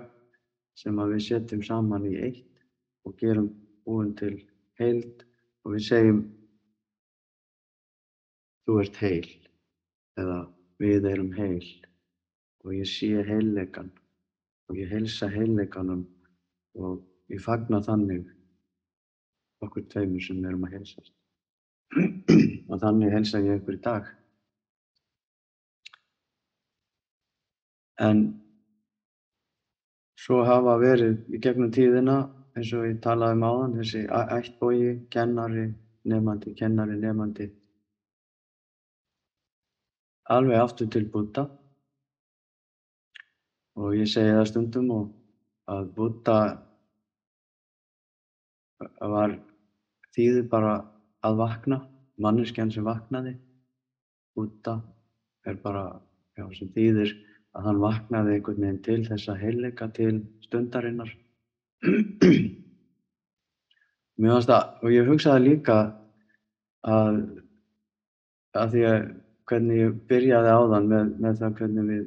sem 0.79 0.97
að 1.01 1.15
við 1.15 1.25
setjum 1.27 1.63
saman 1.65 2.07
í 2.09 2.15
eitt 2.27 2.63
og 3.05 3.17
gerum 3.21 3.51
búin 3.85 4.15
til 4.17 4.33
heild 4.81 5.23
og 5.63 5.75
við 5.75 5.85
segjum 5.87 6.23
þú 8.65 8.79
ert 8.81 9.01
heil 9.03 9.29
eða 10.19 10.39
við 10.81 11.09
erum 11.11 11.33
heil. 11.37 11.67
Og 12.65 12.73
ég 12.73 12.89
sé 12.89 13.11
heillekan 13.27 13.91
og 14.69 14.79
ég 14.79 14.89
heilsa 14.89 15.29
heillekanum 15.29 16.01
og 16.81 17.03
ég 17.29 17.41
fagna 17.45 17.77
þannig 17.85 18.25
okkur 19.65 19.87
tveimur 19.91 20.23
sem 20.23 20.45
erum 20.45 20.65
að 20.67 20.77
heilsast 20.77 21.11
og 22.69 22.79
þannig 22.83 23.13
heilsa 23.13 23.41
ég 23.45 23.59
ykkur 23.61 23.77
í 23.77 23.81
dag. 23.85 24.07
En 28.05 28.23
svo 30.19 30.41
hafa 30.47 30.79
verið 30.81 31.35
í 31.35 31.39
gegnum 31.43 31.71
tíðina 31.75 32.17
eins 32.55 32.71
og 32.75 32.87
ég 32.87 32.97
talaði 33.03 33.37
um 33.37 33.45
áðan 33.49 33.77
þessi 33.77 34.01
ættbógi, 34.07 34.95
kennari, 35.13 35.69
nefandi, 36.07 36.55
kennari, 36.59 36.97
nefandi 36.99 37.51
alveg 40.25 40.59
aftur 40.59 40.89
til 40.89 41.05
Buddha 41.13 41.45
og 43.77 43.97
ég 43.97 44.09
segi 44.09 44.33
það 44.33 44.47
stundum 44.49 44.93
og 44.95 45.09
að 45.69 45.89
Buddha 45.97 46.37
var 49.13 49.35
þýðir 50.15 50.47
bara 50.51 50.75
að 51.25 51.39
vakna 51.41 51.81
manneskjan 52.21 52.71
sem 52.71 52.85
vaknaði. 52.85 53.35
Buddha 54.35 54.79
er 55.47 55.57
bara, 55.63 55.85
já, 56.37 56.45
sem 56.57 56.71
þýðir 56.75 57.13
að 57.55 57.69
hann 57.69 57.81
vaknaði 57.83 58.35
einhvern 58.35 58.63
veginn 58.65 58.83
til 58.85 59.01
þess 59.07 59.31
að 59.31 59.41
heilleika 59.43 59.87
til 59.95 60.15
stundarinnar. 60.43 61.11
Mér 64.15 64.31
fannst 64.31 64.51
það, 64.51 64.65
og 64.81 64.89
ég 64.95 65.07
hugsaði 65.09 65.45
líka 65.49 65.77
að, 66.87 67.21
að 68.55 68.75
því 68.75 68.83
að 68.89 68.99
hvernig 69.49 69.81
ég 69.81 69.97
byrjaði 70.09 70.51
á 70.55 70.59
þann 70.71 70.91
með, 70.91 71.09
með 71.21 71.41
það 71.41 71.57
hvernig 71.59 71.89
við 71.91 72.05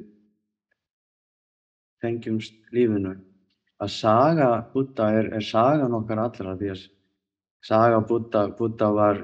tengjumst 2.03 2.55
lífinu, 2.75 3.13
að 3.79 3.91
saga 3.93 4.49
Buddha 4.73 5.09
er, 5.19 5.29
er 5.37 5.45
sagan 5.45 5.95
okkar 5.97 6.23
allra 6.23 6.55
því 6.59 6.71
að 6.73 6.87
saga 7.65 7.99
Buddha, 8.01 8.47
Buddha 8.57 8.91
var, 8.95 9.23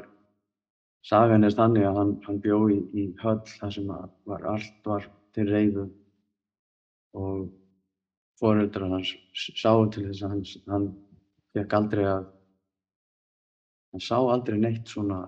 sagan 1.05 1.43
er 1.43 1.55
þannig 1.55 1.87
að 1.87 1.99
hann, 1.99 2.15
hann 2.25 2.41
bjó 2.43 2.59
í, 2.73 2.79
í 2.93 3.05
höll 3.21 3.41
þar 3.57 3.75
sem 3.75 3.87
var, 3.91 4.47
allt 4.51 4.89
var 4.89 5.07
til 5.35 5.47
reyðu 5.49 5.85
og 7.15 7.47
foreldrar 8.39 8.91
hans 8.91 9.13
sáu 9.55 9.87
til 9.91 10.07
þess 10.09 10.25
að 10.25 10.33
hann, 10.33 10.45
hann 10.71 10.87
fekk 11.55 11.75
aldrei 11.77 12.05
að 12.09 12.25
hann 13.95 14.03
sá 14.03 14.17
aldrei 14.19 14.57
neitt 14.59 14.91
svona 14.91 15.21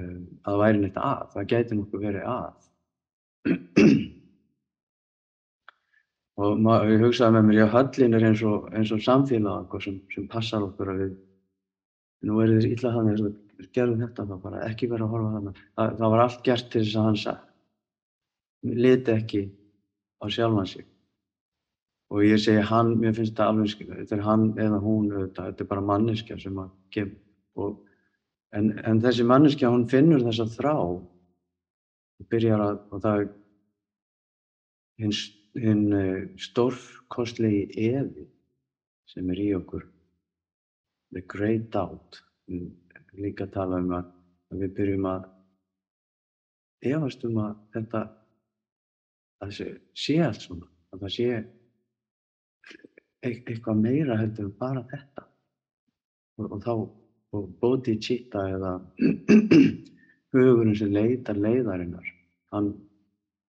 um, 0.00 0.22
að 0.40 0.48
það 0.48 0.60
væri 0.62 0.82
neitt 0.84 1.00
að, 1.00 1.26
það 1.34 1.50
gæti 1.52 1.78
nokkuð 1.78 2.06
verið 2.08 2.30
að. 2.32 2.54
Og 6.34 6.64
ég 6.90 7.04
hugsaði 7.04 7.36
með 7.36 7.44
mér, 7.46 7.58
já 7.60 7.66
höllin 7.70 8.16
er 8.18 8.24
eins 8.30 8.40
og, 8.48 8.64
eins 8.74 8.90
og 8.94 9.02
samfélag 9.04 9.76
sem, 9.84 10.00
sem 10.10 10.24
passar 10.30 10.64
okkur 10.66 10.90
að 10.90 11.02
við 11.04 11.12
nú 12.24 12.40
er 12.42 12.54
þið 12.54 12.70
illa 12.72 12.94
þannig 12.94 13.18
að 13.18 13.28
við 13.58 13.68
gerum 13.76 14.00
þetta 14.02 14.26
þá 14.30 14.34
bara 14.42 14.62
ekki 14.68 14.88
vera 14.90 15.06
að 15.06 15.14
horfa 15.14 15.34
þannig 15.36 15.60
það, 15.60 15.92
það 16.00 16.14
var 16.14 16.24
allt 16.24 16.42
gert 16.48 16.70
til 16.72 16.82
þess 16.84 16.96
að 16.98 17.08
hann 17.08 17.20
sagði 17.22 18.80
liti 18.84 19.12
ekki 19.14 19.42
á 20.20 20.24
sjálfan 20.32 20.68
sig. 20.68 20.86
Og 22.12 22.24
ég 22.24 22.40
segi 22.40 22.62
hann, 22.68 22.94
mér 23.00 23.14
finnst 23.16 23.34
þetta 23.34 23.48
alveg 23.50 23.70
skilja, 23.72 24.00
þetta 24.00 24.16
er 24.16 24.24
hann 24.24 24.44
eða 24.60 24.80
hún 24.82 25.08
auðvitað, 25.12 25.48
þetta 25.50 25.64
er 25.64 25.70
bara 25.70 25.86
manneskja 25.88 26.38
sem 26.40 26.60
að 26.62 26.70
gem 26.94 27.14
og, 27.60 27.78
en, 28.54 28.70
en 28.86 29.00
þessi 29.02 29.26
manneskja 29.26 29.72
hún 29.72 29.88
finnur 29.90 30.22
þessa 30.24 30.46
þrá 30.52 30.74
og 30.74 32.28
byrjar 32.30 32.62
að, 32.62 32.76
og 32.90 33.02
það 33.04 33.24
er 33.24 33.32
hinn 35.02 35.16
hin, 35.58 35.82
uh, 35.94 36.20
stórkostlegi 36.40 37.88
evi 37.90 38.28
sem 39.10 39.28
er 39.30 39.42
í 39.42 39.50
okkur 39.58 39.84
the 41.14 41.22
great 41.22 41.70
doubt. 41.70 42.20
Líka 43.14 43.46
tala 43.54 43.78
um 43.80 43.92
að, 43.94 44.10
að 44.52 44.64
við 44.64 44.74
byrjum 44.78 45.08
að 45.08 45.28
efast 46.90 47.24
um 47.24 47.38
að 47.40 47.54
þetta 47.76 48.00
að 49.44 49.52
það 49.54 49.78
sé 50.04 50.18
allt 50.24 50.42
svona 50.44 50.68
að 50.92 51.04
það 51.04 51.14
sé 51.14 51.28
eitthvað 53.24 53.80
meira 53.80 54.18
heldur 54.20 54.50
en 54.50 54.58
bara 54.58 54.82
þetta. 54.90 55.24
Og, 56.34 56.50
og 56.50 56.60
þá 56.66 56.74
og 57.34 57.48
bodhicitta 57.62 58.44
eða 58.54 58.74
hugurinn 60.34 60.76
sem 60.78 60.92
leitar 60.94 61.38
leiðarinnar 61.38 62.06
hann, 62.54 62.70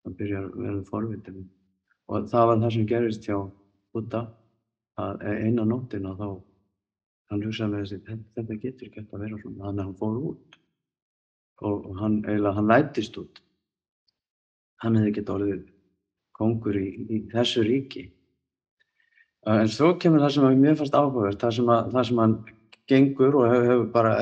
hann 0.05 0.17
byrjar 0.19 0.49
að 0.49 0.57
verða 0.63 0.85
forvitin 0.89 1.45
og 2.09 2.29
það 2.33 2.49
var 2.51 2.63
það 2.63 2.75
sem 2.77 2.89
gerist 2.89 3.29
hjá 3.29 3.39
Buddha 3.95 4.23
að 5.01 5.25
eina 5.29 5.67
nóttina 5.69 6.15
þá 6.19 6.29
hann 7.33 7.45
hugsaði 7.45 7.73
með 7.73 7.85
þessi 7.85 8.19
þetta 8.37 8.59
getur 8.63 8.91
ekki 8.91 9.05
að 9.05 9.25
vera 9.25 9.39
svona. 9.41 9.63
Þannig 9.65 9.81
að 9.81 9.87
hann 9.87 9.97
fór 10.01 10.19
út. 10.31 10.59
Og, 11.65 11.79
og 11.79 12.01
hann 12.01 12.19
eiginlega 12.25 12.57
hann 12.59 12.71
lætist 12.71 13.19
út. 13.21 13.41
Hann 14.83 14.99
hefði 14.99 15.15
gett 15.19 15.33
orðið 15.33 15.63
kongur 16.35 16.79
í, 16.79 16.87
í 17.09 17.21
þessu 17.33 17.65
ríki. 17.65 18.09
En 19.49 19.69
svo 19.71 19.93
kemur 20.01 20.25
það 20.25 20.35
sem 20.37 20.47
að 20.49 20.63
mér 20.63 20.79
fannst 20.79 20.97
áhugavert, 20.97 21.41
það 21.41 21.57
sem, 21.59 21.69
að, 21.71 21.91
það 21.93 22.07
sem 22.09 22.23
hann 22.23 22.39
gengur 22.91 23.37
og 23.39 23.51
hefur 23.53 23.69
hef 23.71 23.85
bara, 23.93 24.15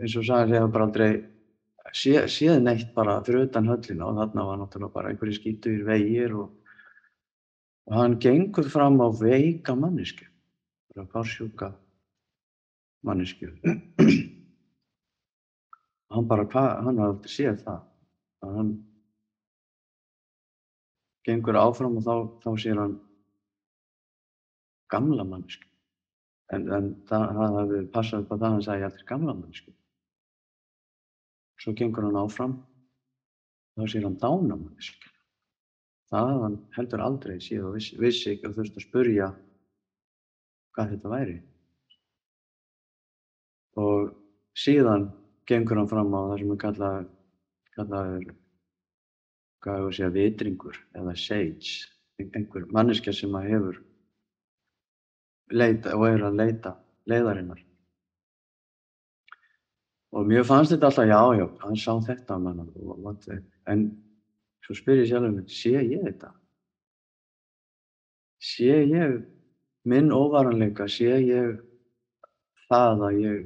eins 0.00 0.16
og 0.18 0.26
sagði, 0.26 0.56
hefur 0.58 0.74
bara 0.74 0.88
aldrei 0.88 1.08
sé, 1.94 2.16
séð 2.30 2.58
neitt 2.62 2.90
bara 2.96 3.20
fyrir 3.26 3.48
utan 3.48 3.70
höllina. 3.70 4.10
Og 4.10 4.18
þarna 4.20 4.46
var 4.50 4.60
náttúrulega 4.60 4.96
bara 4.98 5.12
einhverju 5.12 5.38
skítuðir 5.38 5.86
vegir 5.88 6.36
og, 6.42 6.76
og 7.88 7.96
hann 8.00 8.18
gengur 8.22 8.68
fram 8.70 9.00
á 9.02 9.08
veika 9.14 9.76
mannesku, 9.78 10.26
bara 10.94 11.08
farsjúka 11.14 11.72
mannesku. 13.04 13.50
hann 16.14 16.28
bara, 16.30 16.46
hva, 16.48 16.64
hann 16.86 16.98
har 17.00 17.12
aldrei 17.12 17.32
séð 17.32 17.62
það, 17.64 17.80
að 18.44 18.58
hann 18.58 18.72
gengur 21.24 21.58
áfram 21.58 21.98
og 21.98 22.04
þá, 22.06 22.14
þá 22.44 22.50
sér 22.60 22.82
hann 22.82 22.98
gamla 24.92 25.24
mannesku. 25.26 25.66
En, 26.52 26.68
en 26.68 26.90
það, 27.08 27.24
það 27.38 27.56
hafi 27.58 27.80
passað 27.94 28.22
upp 28.24 28.30
á 28.30 28.36
það 28.36 28.46
að 28.46 28.52
hann 28.52 28.66
sagði 28.68 28.86
aldrei 28.88 29.08
gamla 29.08 29.34
mannesku. 29.38 29.74
Svo 31.62 31.72
gengur 31.78 32.06
hann 32.08 32.20
áfram 32.20 32.58
þá 33.74 33.88
sér 33.90 34.06
hann 34.06 34.20
dána 34.20 34.58
mannesku. 34.58 35.10
Það 36.12 36.28
hafði 36.28 36.44
hann 36.44 36.60
heldur 36.76 37.02
aldrei 37.02 37.38
síðan 37.42 37.70
og 37.70 37.78
vissi, 37.78 37.96
vissi 37.98 38.34
ekki 38.34 38.50
og 38.50 38.56
þurfti 38.58 38.80
að 38.80 38.86
spurja 38.86 39.30
hvað 40.76 40.92
þetta 40.92 41.12
væri. 41.14 41.38
Og 43.80 44.12
síðan 44.54 45.08
gengur 45.48 45.80
hann 45.80 45.90
fram 45.90 46.14
á 46.14 46.20
það 46.30 46.38
sem 46.40 46.54
er 46.54 46.60
kallað, 46.62 47.08
kallaður, 47.74 48.28
hvað 49.64 49.78
hefur 49.80 49.90
að 49.90 49.96
segja, 49.98 50.14
vitringur 50.14 50.78
eða 50.94 51.16
sage, 51.18 51.74
einhver 52.24 52.66
manneskja 52.72 53.14
sem 53.16 53.34
að 53.34 53.50
hefur 53.50 53.80
leita 55.50 55.96
og 55.98 56.06
er 56.08 56.26
að 56.28 56.38
leita 56.38 56.74
leiðarinnar. 57.10 57.60
Og 60.14 60.28
mér 60.30 60.46
fannst 60.46 60.70
þetta 60.70 60.92
alltaf, 60.92 61.08
já, 61.10 61.20
já, 61.40 61.46
hann 61.64 61.78
sá 61.80 61.92
þetta 62.06 62.38
mann, 62.38 62.62
en 63.66 63.84
svo 64.62 64.76
spyr 64.78 65.02
ég 65.02 65.10
sjálf 65.10 65.26
um 65.26 65.40
þetta, 65.40 65.56
sé 65.58 65.72
ég 65.74 66.04
þetta? 66.06 66.30
Sé 68.44 68.76
ég 68.86 69.16
minn 69.90 70.12
óvaranleika, 70.14 70.86
sé 70.86 71.10
ég 71.24 71.58
það 72.68 73.04
að 73.08 73.20
ég 73.24 73.42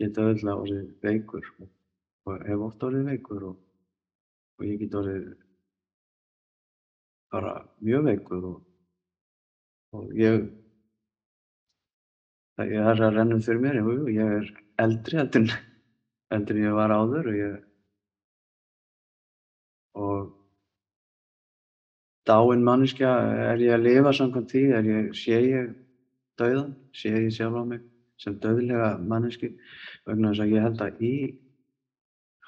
geta 0.00 0.28
öll 0.30 0.42
að 0.44 0.62
orðið 0.64 0.86
veikur 1.06 1.50
og 1.60 2.46
hef 2.48 2.68
oft 2.68 2.86
orðið 2.86 3.10
veikur 3.12 3.50
og, 3.50 3.58
og 4.58 4.68
ég 4.68 4.80
get 4.82 4.96
orðið 5.00 5.26
bara 7.32 7.58
mjög 7.84 8.08
veikur 8.10 8.48
og 8.52 8.62
og 9.96 10.12
ég 10.18 10.46
það 12.56 12.72
er 12.80 13.02
að 13.06 13.18
rennum 13.18 13.42
fyrir 13.44 13.62
mér 13.62 13.78
jú, 13.80 13.96
ég 14.12 14.32
er 14.40 14.50
eldri 14.82 15.20
heldur 15.20 15.54
en 16.36 16.46
ég 16.62 16.76
var 16.76 16.94
áður 16.94 17.30
og 17.30 17.38
ég 17.38 17.56
og 19.96 20.32
dáin 22.28 22.64
manneskja 22.66 23.12
er 23.52 23.62
ég 23.62 23.76
að 23.76 23.84
lifa 23.86 24.14
samkvæmt 24.18 24.52
því 24.52 24.64
er 24.78 24.88
ég, 24.90 25.12
sé 25.16 25.40
ég 25.44 25.74
dauðan 26.40 26.74
sé 26.96 27.12
ég 27.14 27.30
sjálf 27.36 27.60
á 27.60 27.64
mig 27.64 27.84
sem 28.22 28.38
dauðlega 28.42 28.96
manneski 29.12 29.52
vegna 30.06 30.32
þess 30.32 30.44
að 30.46 30.54
ég 30.54 30.66
held 30.66 30.82
að 30.86 31.04
í 31.04 31.14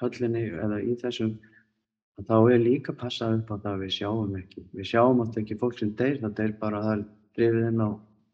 höllinni 0.01 0.43
eða 0.65 0.81
í 0.81 0.97
þessum 1.01 1.37
þá 2.27 2.35
er 2.51 2.59
líka 2.63 2.93
passað 2.99 3.39
upp 3.39 3.53
á 3.53 3.55
það 3.55 3.73
að 3.73 3.81
við 3.85 3.95
sjáum 3.95 4.35
ekki 4.39 4.65
við 4.75 4.91
sjáum 4.91 5.21
alltaf 5.23 5.41
ekki 5.43 5.59
fólk 5.61 5.79
sem 5.79 5.95
deyr 5.99 6.19
það 6.23 6.37
deyr 6.39 6.55
bara 6.59 6.83
það 6.85 6.95
er 6.97 7.03
drifið 7.39 7.67
inn 7.69 7.83
á 7.85 7.89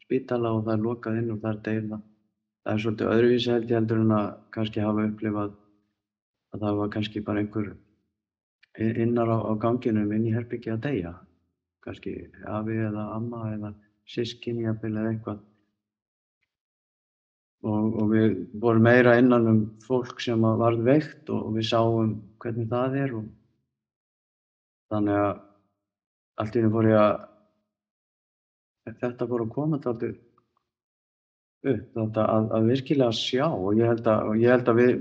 spítala 0.05 0.53
og 0.55 0.65
það 0.65 0.75
er 0.75 0.83
lokað 0.85 1.19
inn 1.21 1.33
og 1.33 1.41
það 1.41 1.51
er 1.51 1.61
deyða. 1.67 1.99
Það 2.65 2.73
er 2.73 2.83
svolítið 2.83 3.11
öðruvísi 3.13 3.51
held 3.53 3.71
ég 3.71 3.79
heldur 3.79 4.01
en 4.01 4.13
að 4.15 4.27
kannski 4.55 4.83
hafa 4.85 5.07
upplifað 5.09 5.55
að 6.55 6.65
það 6.65 6.79
var 6.79 6.91
kannski 6.95 7.23
bara 7.25 7.41
einhver 7.43 7.71
innar 9.05 9.31
á, 9.31 9.37
á 9.49 9.51
ganginum 9.61 10.13
inn 10.15 10.29
í 10.29 10.33
herbyggja 10.35 10.77
að 10.77 10.85
deyja. 10.85 11.13
Kannski 11.85 12.15
afi 12.49 12.79
eða 12.87 13.09
amma 13.17 13.41
eða 13.53 13.73
sískinni 14.09 14.65
eða 14.69 15.09
eitthvað. 15.11 15.41
Og, 17.65 17.95
og 17.97 18.11
við 18.11 18.33
vorum 18.61 18.85
meira 18.85 19.15
innan 19.17 19.47
um 19.49 19.61
fólk 19.81 20.19
sem 20.21 20.43
varð 20.45 20.83
veikt 20.85 21.31
og, 21.33 21.47
og 21.47 21.55
við 21.57 21.65
sáum 21.71 22.11
hvernig 22.43 22.67
það 22.69 22.97
er 23.01 23.15
og 23.17 23.25
þannig 24.93 25.21
að 25.21 25.31
allt 26.43 26.55
í 26.55 26.61
hennum 26.61 26.75
fór 26.75 26.89
ég 26.91 26.99
að 26.99 27.15
þetta 29.01 29.27
fór 29.31 29.45
að 29.45 29.53
koma 29.55 29.79
þetta 29.81 30.11
upp, 30.11 30.23
þetta 31.65 32.25
að, 32.35 32.49
að 32.57 32.69
virkilega 32.69 33.17
sjá. 33.17 33.45
Og 33.49 33.79
ég 33.79 33.89
held 33.89 34.09
að, 34.11 34.33
ég 34.41 34.53
held 34.53 34.71
að 34.71 34.81
við 34.81 34.93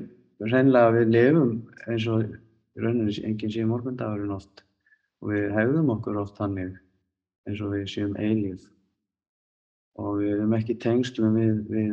reynlega 0.44 0.94
við 0.94 1.12
lifum 1.14 1.52
eins 1.88 2.06
og 2.10 2.24
rauninni 2.80 3.18
enginn 3.28 3.52
sé 3.52 3.66
morgundagurinn 3.68 4.36
oft. 4.38 4.64
Og 5.22 5.34
við 5.34 5.50
hefðum 5.56 5.92
okkur 5.98 6.22
oft 6.24 6.40
þannig 6.40 6.78
eins 7.48 7.60
og 7.60 7.74
við 7.74 7.90
séum 7.92 8.16
eilíð 8.16 8.64
og 10.00 10.16
við 10.18 10.32
erum 10.34 10.54
ekki 10.56 10.74
tengstum 10.82 11.36
við, 11.38 11.58
við 11.70 11.92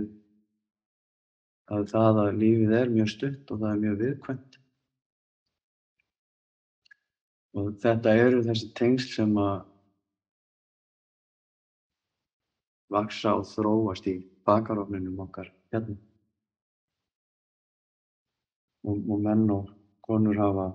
að 1.71 1.88
það 1.91 2.21
að 2.25 2.39
lífið 2.41 2.73
er 2.77 2.91
mjög 2.91 3.12
stutt 3.13 3.53
og 3.53 3.62
það 3.62 3.71
er 3.71 3.81
mjög 3.86 3.97
viðkvæmt. 4.01 4.57
Og 7.51 7.73
þetta 7.84 8.15
eru 8.15 8.45
þessi 8.47 8.69
tengsl 8.79 9.12
sem 9.15 9.36
að 9.39 9.57
vaksa 12.91 13.36
og 13.39 13.47
þróast 13.47 14.07
í 14.12 14.15
bakarofninum 14.47 15.19
okkar 15.25 15.51
hérna. 15.71 15.97
Og, 18.88 18.97
og 18.97 19.19
menn 19.21 19.45
og 19.53 19.69
konur 20.03 20.39
hafa 20.41 20.71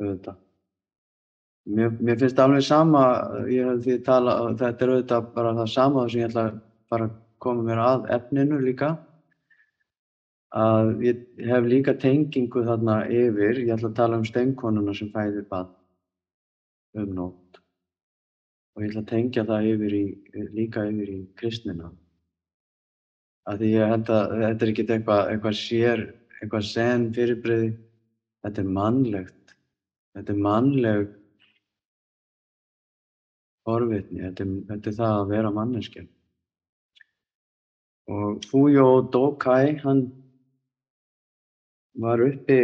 auðvitað. 0.00 0.40
Mér, 1.74 1.92
mér 1.96 2.18
finnst 2.20 2.40
alveg 2.42 2.64
sama, 2.64 3.02
ég 3.48 3.68
hef 3.70 3.84
því 3.84 3.98
tala, 4.04 4.36
þetta 4.60 4.84
er 4.84 4.94
auðvitað 4.94 5.28
bara 5.36 5.52
það 5.60 5.70
sama 5.72 6.06
sem 6.08 6.20
ég 6.20 6.30
ætla 6.30 6.46
að 6.48 6.58
bara 6.92 7.10
koma 7.44 7.64
mér 7.68 7.82
að 7.84 8.08
efninu 8.18 8.60
líka. 8.60 8.90
Að 10.54 11.00
ég 11.02 11.22
hef 11.48 11.64
líka 11.66 11.96
tengingu 11.98 12.62
þarna 12.62 13.00
yfir, 13.10 13.58
ég 13.64 13.72
ætla 13.74 13.90
að 13.90 13.96
tala 13.98 14.20
um 14.20 14.26
steinkonuna 14.28 14.94
sem 14.94 15.10
fæðir 15.10 15.48
bad 15.50 15.72
um 16.94 17.10
nótt. 17.16 17.58
Og 18.74 18.84
ég 18.84 18.92
ætla 18.92 19.02
að 19.02 19.10
tengja 19.10 19.44
það 19.48 19.68
yfir 19.72 19.96
í, 19.98 20.04
líka 20.54 20.86
yfir 20.86 21.10
í 21.10 21.18
kristnina. 21.40 21.90
Af 23.50 23.58
því 23.58 23.72
ég 23.74 23.90
held 23.96 24.14
að 24.14 24.36
þetta 24.44 24.64
er 24.64 24.72
ekkert 24.72 24.94
eitthvað, 24.94 25.24
eitthvað 25.32 25.58
sér, 25.58 26.06
eitthvað 26.38 26.70
sen 26.70 27.10
fyrirbreyði. 27.18 27.74
Þetta 28.46 28.62
er 28.62 28.72
mannlegt. 28.78 29.54
Þetta 30.14 30.32
er 30.32 30.42
mannleg 30.46 31.04
forvitni. 33.66 34.22
Þetta 34.22 34.46
er, 34.46 34.58
þetta 34.70 34.92
er 34.92 35.00
það 35.02 35.20
að 35.20 35.30
vera 35.34 35.54
manneskja. 35.58 36.06
Og 38.14 38.44
Fuyo 38.50 38.88
Dokai, 39.10 39.80
hann 39.82 40.06
var 42.00 42.22
uppi 42.24 42.58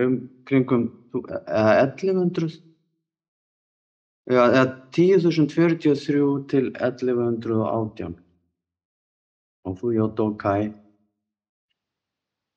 um 0.00 0.16
kringum 0.48 0.88
eða 1.12 1.72
1100 1.82 2.60
eða 4.30 4.64
10.043 4.94 6.28
til 6.52 6.70
1118 6.70 8.14
og 9.66 9.78
Fuyo 9.80 10.06
Dokai 10.16 10.70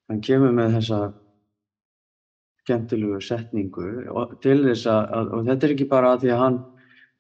hann 0.10 0.22
kemur 0.22 0.54
með 0.56 0.78
þessa 0.78 1.00
skemmtilegu 2.64 3.20
setningu 3.24 3.88
og 4.14 4.38
til 4.44 4.62
þess 4.68 4.88
að, 4.88 5.34
og 5.36 5.48
þetta 5.50 5.68
er 5.68 5.74
ekki 5.76 5.90
bara 5.92 6.14
að 6.14 6.24
því 6.24 6.34
að 6.34 6.44
hann, 6.44 6.60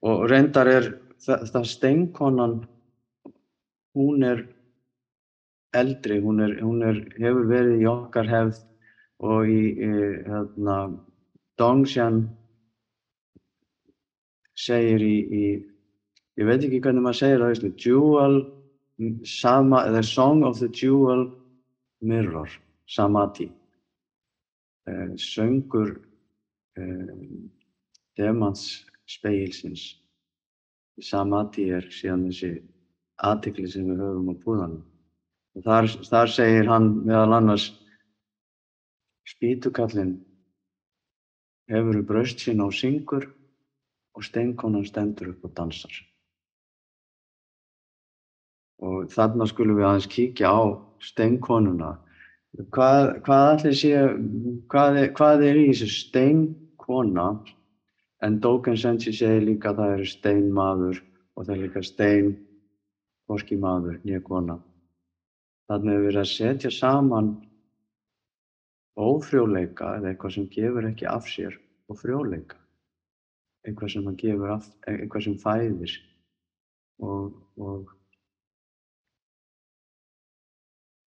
og 0.07 0.25
reyndar 0.31 0.69
er 0.71 0.89
það, 1.23 1.47
það 1.51 1.65
steinkonan, 1.71 2.53
hún 3.97 4.27
er 4.27 4.45
eldri, 5.75 6.19
hún, 6.23 6.39
er, 6.45 6.55
hún 6.61 6.85
er, 6.85 7.01
hefur 7.19 7.49
verið 7.49 7.83
í 7.83 7.89
okkar 7.89 8.29
hefð 8.29 8.61
og 9.23 9.47
í, 9.47 9.61
í 9.79 9.91
hérna, 10.27 10.77
Dongshan 11.59 12.25
segir 14.59 15.03
í, 15.05 15.15
í, 15.23 15.45
ég 16.39 16.49
veit 16.49 16.65
ekki 16.65 16.81
hvernig 16.83 17.05
maður 17.05 17.19
segir 17.21 17.43
það, 17.43 17.69
Jewel, 17.79 18.37
sama, 19.27 19.85
The 19.93 20.03
Song 20.03 20.43
of 20.47 20.59
the 20.59 20.69
Jewel 20.69 21.27
Mirror, 22.03 22.49
Samadhi, 22.89 23.49
eh, 24.87 25.13
söngur 25.15 25.95
eh, 26.77 27.13
demans 28.17 28.83
speilsins. 29.07 29.93
Samadhi 31.01 31.69
er 31.73 31.87
síðan 31.89 32.27
þessi 32.27 32.51
aðtikli 33.23 33.69
sem 33.71 33.87
við 33.87 34.03
höfum 34.03 34.33
á 34.33 34.35
búðanum. 34.43 34.83
Þar, 35.63 35.87
þar 36.09 36.33
segir 36.33 36.69
hann 36.69 36.89
meðal 37.05 37.37
annars 37.37 37.69
spýtukallin 39.27 40.17
hefur 41.71 42.01
bröst 42.07 42.43
sín 42.43 42.63
á 42.63 42.67
syngur 42.71 43.29
og 44.13 44.23
steinkonan 44.23 44.85
stendur 44.85 45.33
upp 45.33 45.45
og 45.47 45.53
dansar. 45.57 45.93
Og 48.83 49.07
þarna 49.13 49.47
skulum 49.47 49.79
við 49.79 49.87
aðeins 49.87 50.09
kíkja 50.11 50.51
á 50.51 50.63
steinkonuna. 50.99 51.93
Hvað, 52.75 53.03
hvað 53.25 53.63
sé, 53.79 53.93
hvað 54.69 54.99
er, 55.01 55.11
hvað 55.17 55.45
er 55.47 55.59
í 55.61 55.69
þessu 55.71 55.89
steinkona? 55.89 57.29
En 58.23 58.37
Dogen 58.43 58.77
Sensi 58.79 59.11
segir 59.15 59.43
líka 59.43 59.71
að 59.71 59.79
það 59.81 59.93
eru 59.95 60.05
steinmaður 60.07 60.99
og 61.33 61.47
það 61.47 61.55
er 61.55 61.61
líka 61.63 61.81
stein, 61.83 62.29
hvorki 63.27 63.57
maður, 63.59 63.97
nýja 64.03 64.21
kona. 64.23 64.59
Þannig 65.67 65.95
að 65.95 66.03
við 66.03 66.11
erum 66.11 66.21
að 66.21 66.29
setja 66.29 66.71
saman 66.71 67.31
ófrjóleika 68.99 69.95
eða 69.97 70.11
eitthvað 70.11 70.35
sem 70.35 70.47
gefur 70.53 70.87
ekki 70.89 71.07
af 71.09 71.27
sér 71.29 71.57
og 71.89 71.99
frjóleika. 72.01 72.59
Eitthvað 73.63 73.93
sem, 73.93 74.07
af, 74.53 74.65
eitthvað 74.91 75.25
sem 75.25 75.37
fæðir 75.39 75.93
og, 76.99 77.37
og 77.57 77.93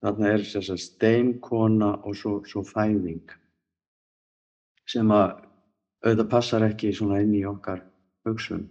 þarna 0.04 0.30
er 0.32 0.46
þess 0.46 0.72
að 0.72 0.82
steinkona 0.84 1.90
og 2.06 2.16
svo, 2.16 2.38
svo 2.48 2.62
fæðing 2.64 3.34
sem 4.86 5.10
að 5.12 5.42
auðvitað 6.06 6.30
passar 6.30 6.64
ekki 6.66 6.94
svona 6.94 7.20
inn 7.24 7.34
í 7.34 7.44
okkar 7.48 7.82
hugsun. 8.26 8.66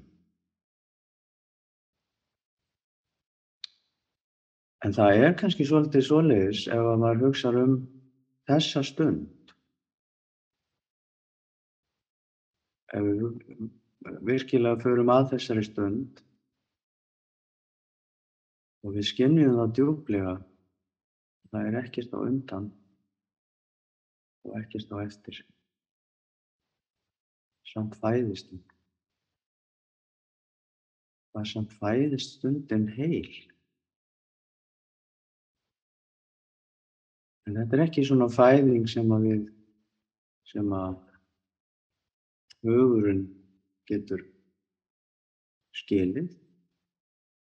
En 4.86 4.94
það 4.94 5.26
er 5.26 5.36
kannski 5.40 5.66
svolítið 5.66 6.06
svoleiðis 6.06 6.66
ef 6.70 6.88
að 6.94 7.00
maður 7.02 7.24
hugsa 7.26 7.52
um 7.58 7.78
þessa 8.50 8.84
stund. 8.86 9.54
Ef 12.96 13.08
við 13.08 14.22
virkilega 14.30 14.80
förum 14.84 15.12
að 15.12 15.32
þessari 15.34 15.64
stund 15.66 16.22
og 18.86 18.94
við 18.94 19.08
skinnjum 19.10 19.58
það 19.58 19.74
djúblega, 19.80 20.36
það 21.50 21.70
er 21.72 21.78
ekkert 21.82 22.14
á 22.14 22.20
undan 22.22 22.70
og 24.46 24.60
ekkert 24.62 24.94
á 24.94 24.98
eftir. 25.02 25.42
Samt 27.66 27.98
fæðist. 27.98 28.54
Það 31.34 31.50
samt 31.50 31.74
fæðist 31.82 32.38
stundin 32.38 32.86
heil. 32.94 33.34
En 37.46 37.60
þetta 37.60 37.78
er 37.78 37.84
ekki 37.86 38.06
svona 38.06 38.28
fæðing 38.34 38.88
sem 38.90 39.12
að 39.14 39.28
við, 39.30 39.42
sem 40.50 40.72
að 40.74 40.96
hugurinn 42.66 43.26
getur 43.90 44.24
skilið. 45.78 46.32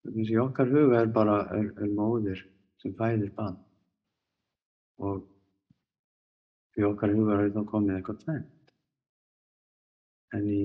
Þannig 0.08 0.32
að 0.32 0.46
okkar 0.46 0.72
huga 0.72 1.02
er 1.02 1.12
bara, 1.16 1.42
er, 1.58 1.68
er 1.84 1.92
móðir 1.98 2.46
sem 2.80 2.94
fæðir 2.96 3.34
bann. 3.36 3.58
Og 5.04 5.26
í 6.80 6.86
okkar 6.88 7.12
huga 7.16 7.42
er 7.44 7.52
þá 7.56 7.60
komið 7.68 7.98
eitthvað 7.98 8.24
tvennt. 8.24 8.74
En 10.38 10.48
í 10.48 10.62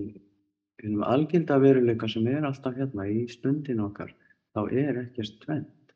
hennum 0.84 1.02
algjölda 1.08 1.58
veruleika 1.62 2.06
sem 2.10 2.26
er 2.30 2.46
alltaf 2.46 2.78
hérna 2.78 3.08
í 3.10 3.24
stundin 3.32 3.82
okkar, 3.82 4.14
þá 4.54 4.60
er 4.70 5.02
ekkert 5.06 5.40
tvennt. 5.42 5.94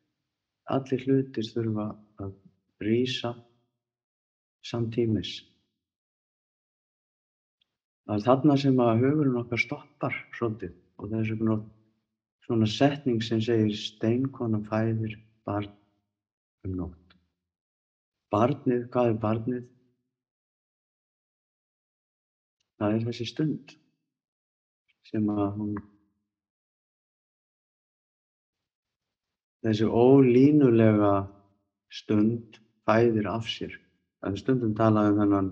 Allir 0.74 1.04
hlutir 1.06 1.46
þurfa 1.54 1.92
að 2.24 2.34
rísa 2.84 3.34
samtímis. 4.64 5.38
Það 8.06 8.14
er 8.16 8.24
þarna 8.24 8.56
sem 8.60 8.78
að 8.80 9.02
hugurinn 9.02 9.40
okkar 9.42 9.60
stoppar 9.62 10.14
svolítið 10.36 10.76
og 10.98 11.10
það 11.10 11.18
er 11.18 11.26
svona, 11.30 11.56
svona 12.46 12.68
setning 12.72 13.18
sem 13.24 13.42
segir 13.44 13.74
steinkona 13.76 14.62
fæðir 14.68 15.18
barn 15.48 15.68
um 16.66 16.78
nótt. 16.78 17.18
Barnið, 18.32 18.86
hvað 18.92 19.10
er 19.10 19.20
barnið? 19.22 19.66
Það 22.78 22.96
er 22.96 23.06
þessi 23.08 23.26
stund 23.28 23.76
sem 25.08 25.28
að 25.32 25.46
hún 25.56 25.76
þessi 29.64 29.88
ólínulega 29.88 31.12
stund 31.92 32.60
fæðir 32.88 33.28
af 33.30 33.46
sér. 33.50 33.76
Það 34.18 34.34
er 34.34 34.42
stundum 34.42 34.74
talað 34.78 35.12
um 35.12 35.22
þennan 35.22 35.48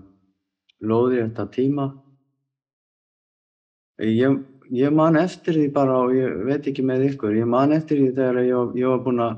lóði 0.89 1.21
þetta 1.23 1.47
tíma. 1.53 1.87
Ég, 4.03 4.39
ég 4.77 4.93
man 4.93 5.17
eftir 5.17 5.57
því 5.57 5.67
bara 5.73 5.99
og 6.05 6.15
ég 6.15 6.41
veit 6.45 6.67
ekki 6.69 6.85
með 6.85 7.07
ykkur, 7.11 7.37
ég 7.37 7.49
man 7.49 7.73
eftir 7.73 8.01
því 8.01 8.09
þegar 8.17 8.41
ég, 8.43 8.73
ég 8.81 8.91
var 8.91 9.03
búinn 9.05 9.23
að 9.25 9.37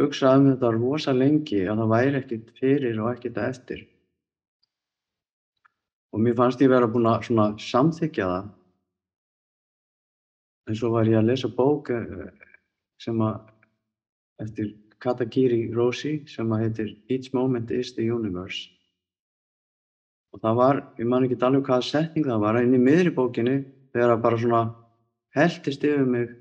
hugsa 0.00 0.34
um 0.36 0.50
þetta 0.50 0.72
rosa 0.74 1.14
lengi 1.16 1.62
að 1.64 1.80
það 1.82 1.92
væri 1.94 2.20
ekkert 2.20 2.50
fyrir 2.60 3.00
og 3.00 3.12
ekkert 3.14 3.40
eftir. 3.46 3.86
Og 6.12 6.22
mér 6.24 6.36
fannst 6.36 6.60
ég 6.64 6.72
vera 6.72 6.88
búinn 6.88 7.08
að 7.08 7.60
samþykja 7.64 8.28
það. 8.32 8.50
En 10.66 10.76
svo 10.76 10.90
var 10.92 11.08
ég 11.08 11.20
að 11.20 11.30
lesa 11.30 11.48
bók 11.52 11.92
sem 13.00 13.20
að 13.22 13.36
eftir 14.42 14.74
Katakiri 15.06 15.60
Roshi 15.74 16.18
sem 16.30 16.50
að 16.52 16.64
heitir 16.64 16.96
Each 17.08 17.32
Moment 17.34 17.70
is 17.70 17.94
the 17.94 18.06
Universe. 18.06 18.66
Og 20.34 20.42
það 20.42 20.58
var, 20.58 20.80
ég 21.00 21.08
man 21.08 21.24
ekki 21.24 21.38
alveg 21.40 21.68
hvaða 21.68 21.86
setning 21.86 22.26
það 22.26 22.42
var, 22.42 22.58
inn 22.60 22.74
í 22.76 22.82
miðri 22.82 23.12
bókinni 23.14 23.60
þegar 23.94 24.12
það 24.12 24.24
bara 24.26 24.40
svona 24.42 24.62
heldist 25.36 25.86
yfir 25.86 26.10
mig 26.10 26.34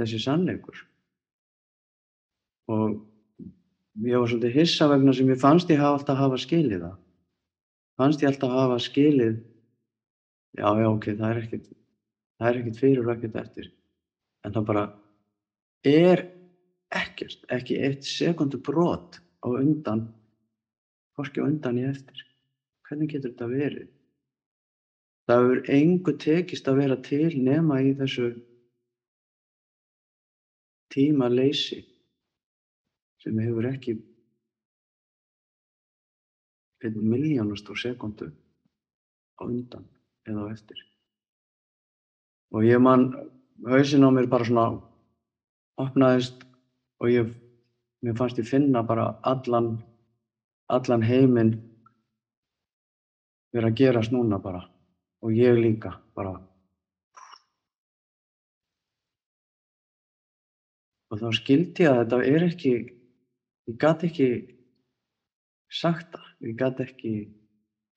þessi 0.00 0.20
sannleikur. 0.24 0.80
Og 2.70 2.96
ég 4.06 4.16
var 4.16 4.30
svolítið 4.30 4.56
hissa 4.56 4.88
vegna 4.90 5.14
sem 5.14 5.30
ég 5.30 5.40
fannst 5.42 5.70
ég 5.70 5.82
hafa 5.82 6.00
alltaf 6.00 6.18
hafa 6.18 6.40
skilið 6.40 6.86
það. 6.86 6.96
Fannst 8.00 8.24
ég 8.24 8.30
alltaf 8.30 8.56
hafa 8.56 8.80
skilið 8.82 9.36
já 10.58 10.66
já 10.80 10.88
ok, 10.88 11.12
það 11.18 11.28
er 11.28 11.42
ekkert 11.44 11.68
það 11.70 12.48
er 12.48 12.60
ekkert 12.60 12.80
fyrir 12.80 13.04
og 13.04 13.14
ekkert 13.14 13.38
eftir. 13.44 13.70
En 14.46 14.54
það 14.56 14.68
bara 14.72 14.84
er 15.86 16.24
ekkert, 16.90 17.44
ekki 17.48 17.78
eitt 17.80 18.04
sekundu 18.04 18.58
brot 18.58 19.20
á 19.40 19.48
undan 19.48 20.08
hvorki 21.16 21.42
undan 21.44 21.78
ég 21.78 21.90
eftir. 21.94 22.26
Hvernig 22.88 23.12
getur 23.12 23.32
þetta 23.32 23.48
verið? 23.50 23.88
Það 25.28 25.42
hefur 25.44 25.60
engu 25.76 26.14
tekist 26.18 26.68
að 26.68 26.80
vera 26.80 26.96
til 27.06 27.30
nema 27.38 27.80
í 27.86 27.92
þessu 27.98 28.30
tíma 30.90 31.28
leysi 31.30 31.84
sem 33.22 33.38
hefur 33.38 33.68
ekki 33.70 33.94
einn 36.80 37.02
miljónust 37.12 37.68
úr 37.70 37.78
sekundu 37.78 38.30
á 39.38 39.42
undan 39.44 39.84
eða 40.26 40.48
á 40.48 40.52
eftir. 40.56 40.80
Og 42.50 42.64
ég 42.66 42.80
man 42.82 43.12
hausin 43.68 44.02
á 44.02 44.10
mér 44.10 44.26
bara 44.26 44.48
svona 44.48 44.80
opnaðist 45.84 46.44
og 47.00 47.12
ég 47.12 47.32
mér 48.04 48.16
fannst 48.18 48.38
ég 48.40 48.48
finna 48.48 48.82
bara 48.86 49.10
allan 49.28 49.74
allan 50.70 51.02
heiminn 51.02 51.56
vera 53.54 53.70
að 53.70 53.78
gerast 53.80 54.14
núna 54.14 54.38
bara. 54.42 54.62
Og 55.20 55.34
ég 55.36 55.58
líka 55.58 55.96
bara. 56.16 56.38
Og 61.10 61.18
þá 61.20 61.28
skildi 61.36 61.84
ég 61.84 61.90
að 61.90 62.00
þetta 62.04 62.20
er 62.30 62.46
ekki 62.46 62.72
ég 63.70 63.78
gat 63.82 64.04
ekki 64.06 64.28
sagt 65.70 66.14
það, 66.14 66.28
ég 66.46 66.58
gat 66.58 66.82
ekki 66.86 67.14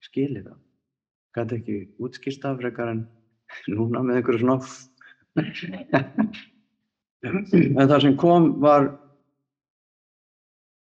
skilið 0.04 0.50
það. 0.50 0.60
Gat 1.34 1.54
ekki 1.56 1.78
útskýrst 2.04 2.46
af 2.50 2.60
frekar 2.62 2.92
en 2.94 3.06
núna 3.70 4.04
með 4.06 4.20
einhverju 4.20 4.44
svona 4.44 4.58
en 7.24 7.88
það 7.88 8.00
sem 8.04 8.16
kom 8.20 8.50
var 8.64 8.90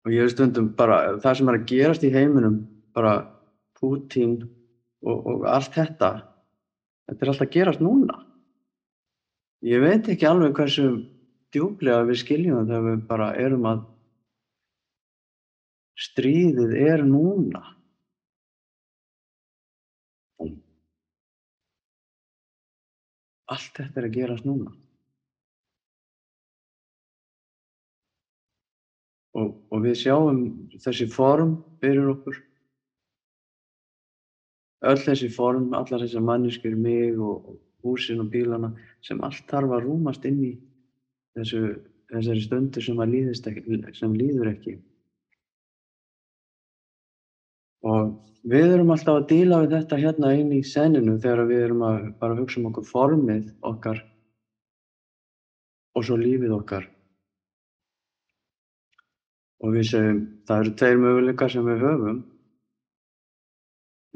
og 0.07 0.13
ég 0.13 0.23
hef 0.23 0.33
stundum 0.33 0.71
bara 0.75 1.17
það 1.23 1.39
sem 1.39 1.51
er 1.51 1.57
að 1.59 1.67
gerast 1.71 2.05
í 2.07 2.13
heiminum 2.13 2.61
bara 2.95 3.13
Putin 3.77 4.39
og, 5.05 5.17
og 5.17 5.45
allt 5.47 5.75
þetta 5.75 6.11
þetta 7.07 7.23
er 7.23 7.31
alltaf 7.31 7.45
að 7.45 7.53
gerast 7.53 7.83
núna. 7.83 8.17
Ég 9.67 9.81
veit 9.81 10.07
ekki 10.11 10.27
alveg 10.27 10.55
hversu 10.57 10.87
djúplega 11.55 12.03
við 12.07 12.19
skiljum 12.21 12.67
þegar 12.67 12.85
við 12.89 13.05
bara 13.09 13.29
erum 13.39 13.67
að 13.69 13.85
stríðið 16.07 16.75
er 16.83 17.05
núna. 17.07 17.63
Allt 23.47 23.79
þetta 23.79 24.01
er 24.01 24.09
að 24.09 24.19
gerast 24.19 24.45
núna 24.47 24.75
og, 29.37 29.53
og 29.71 29.85
við 29.85 29.95
sjáum 30.01 30.41
þessi 30.81 31.07
form 31.11 31.57
fyrir 31.81 32.09
okkur. 32.13 32.41
Öll 34.87 34.99
þessi 35.01 35.29
form, 35.33 35.71
allar 35.77 36.03
þessar 36.03 36.25
manneskjur 36.25 36.75
mig 36.77 37.17
og 37.17 37.55
húsin 37.85 38.21
og 38.21 38.31
bílana 38.33 38.73
sem 39.05 39.21
allt 39.25 39.45
þarf 39.49 39.73
að 39.77 39.87
rúmast 39.87 40.25
inn 40.29 40.43
í 40.45 40.51
þessu, 41.37 41.61
þessari 42.11 42.43
stundu 42.45 42.83
sem, 42.83 43.01
ekki, 43.01 43.81
sem 43.97 44.13
líður 44.17 44.51
ekki. 44.53 44.75
Og 47.87 48.13
við 48.47 48.75
erum 48.75 48.93
alltaf 48.93 49.21
að 49.21 49.29
díla 49.31 49.63
við 49.63 49.73
þetta 49.77 50.01
hérna 50.01 50.33
inn 50.37 50.53
í 50.55 50.61
seninu 50.65 51.17
þegar 51.21 51.49
við 51.49 51.65
erum 51.69 51.87
að 51.87 51.97
bara 52.21 52.37
hugsa 52.37 52.61
um 52.61 52.69
okkur 52.71 52.87
formið 52.89 53.49
okkar 53.65 54.03
og 55.97 56.05
svo 56.05 56.17
lífið 56.21 56.53
okkar 56.57 56.85
og 59.63 59.73
við 59.73 59.87
segjum 59.91 60.19
það 60.47 60.63
eru 60.63 60.73
tveir 60.79 60.99
möguleikar 61.01 61.53
sem 61.53 61.65
við 61.65 61.83
höfum. 61.85 62.21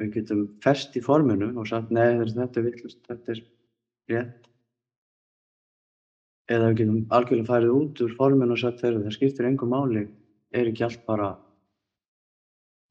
Við 0.02 0.14
getum 0.16 0.46
fest 0.64 0.96
í 0.98 1.04
forminu 1.06 1.52
og 1.58 1.68
sagt 1.70 1.92
nei 1.94 2.18
þetta 2.22 2.62
er 2.62 2.68
villust, 2.68 3.02
þetta 3.08 3.36
er 3.36 3.44
rétt. 4.12 4.50
Eða 6.52 6.72
við 6.72 6.80
getum 6.82 7.00
algjörlega 7.18 7.50
farið 7.50 7.78
út 7.78 8.04
úr 8.06 8.16
forminu 8.18 8.56
og 8.56 8.62
sagt 8.62 8.82
þeirra 8.84 9.06
það 9.06 9.18
skiptir 9.18 9.50
engum 9.50 9.74
máli 9.74 10.06
er 10.52 10.70
ekki 10.70 10.86
allt 10.88 11.06
bara 11.08 11.34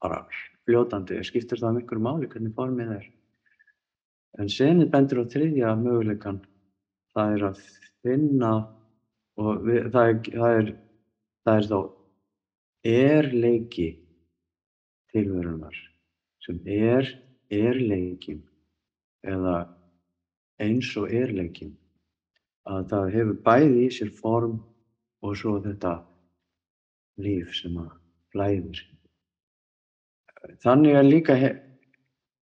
bara 0.01 0.23
fljótandi 0.65 1.19
skiptir 1.27 1.61
það 1.61 1.75
um 1.75 1.81
einhverju 1.81 2.05
máli 2.05 2.29
hvernig 2.31 2.55
formið 2.57 2.93
er. 2.97 3.09
En 4.39 4.49
senið 4.49 4.91
bendur 4.93 5.23
á 5.23 5.31
þriðja 5.31 5.73
möguleikan 5.79 6.39
það 7.15 7.33
er 7.35 7.47
að 7.49 7.65
finna 8.01 8.51
og 9.41 9.65
við, 9.65 9.89
það, 9.93 10.07
er, 10.07 10.21
það, 10.31 10.55
er, 10.61 10.71
það 11.45 11.59
er 11.59 11.67
þá 11.71 11.79
erleiki 12.87 13.89
tilverunar 15.11 15.75
sem 16.41 16.59
er 16.65 17.07
erleikin 17.51 18.41
eða 19.27 19.57
eins 20.61 20.89
og 20.97 21.11
erleikin 21.13 21.75
að 22.69 22.87
það 22.93 23.11
hefur 23.15 23.41
bæði 23.45 23.83
í 23.85 23.91
sér 23.93 24.13
form 24.17 24.57
og 25.21 25.35
svo 25.37 25.57
þetta 25.61 25.93
líf 27.21 27.53
sem 27.57 27.77
að 27.77 27.91
flæðir. 28.33 28.81
Þannig 30.63 30.97
er 30.97 31.05
líka 31.05 31.37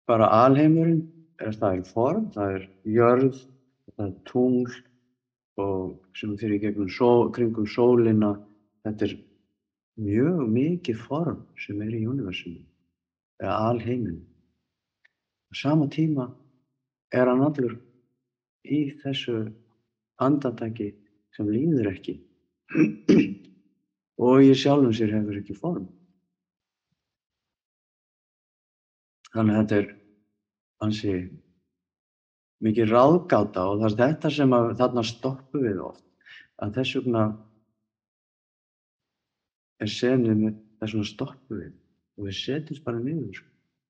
bara 0.06 0.28
alheimurinn, 0.44 1.02
það 1.38 1.68
er 1.72 1.85
form, 1.88 2.28
það 2.35 2.56
er 2.56 2.66
jörð, 2.96 3.42
það 3.96 4.06
er 4.06 4.16
tungl 4.28 4.78
og 5.62 5.98
sem 6.16 6.37
sól, 6.90 7.30
kringum 7.35 7.66
sólina, 7.66 8.37
þetta 8.87 9.08
er 9.08 9.16
mjög 10.00 10.44
mikið 10.48 11.00
form 11.07 11.40
sem 11.61 11.81
er 11.85 11.94
í 11.96 12.05
universumum 12.09 12.64
eða 13.42 13.57
alheiminum. 13.70 14.22
Á 15.50 15.52
sama 15.59 15.88
tíma 15.92 16.31
er 17.12 17.28
hann 17.28 17.44
allur 17.44 17.76
í 18.64 18.94
þessu 19.02 19.50
andatæki 20.22 20.92
sem 21.37 21.48
líður 21.48 21.90
ekki 21.92 22.18
og 24.26 24.44
í 24.44 24.55
sjálfum 24.57 24.94
sér 24.96 25.12
hefur 25.16 25.40
ekki 25.40 25.57
form. 25.59 25.88
Þannig 29.33 29.57
að 29.57 29.62
þetta 29.62 29.81
er 29.81 29.90
ansi 30.85 31.14
mikið 32.62 32.92
ráðgáta 32.92 33.64
og 33.68 33.81
það 33.81 33.88
er 33.88 33.98
þetta 34.02 34.31
sem 34.37 34.52
að 34.57 34.74
þarna 34.81 35.05
stoppu 35.09 35.62
við 35.64 35.81
oft 35.83 36.05
að 36.62 36.76
þess 36.76 36.98
vegna 36.98 37.24
er 39.83 39.90
senið 39.90 40.38
með 40.38 40.59
þessuna 40.83 41.09
stoppu 41.09 41.59
við 41.59 41.73
og 42.18 42.29
við 42.29 42.38
setjumst 42.38 42.85
bara 42.87 43.01
niður 43.03 43.42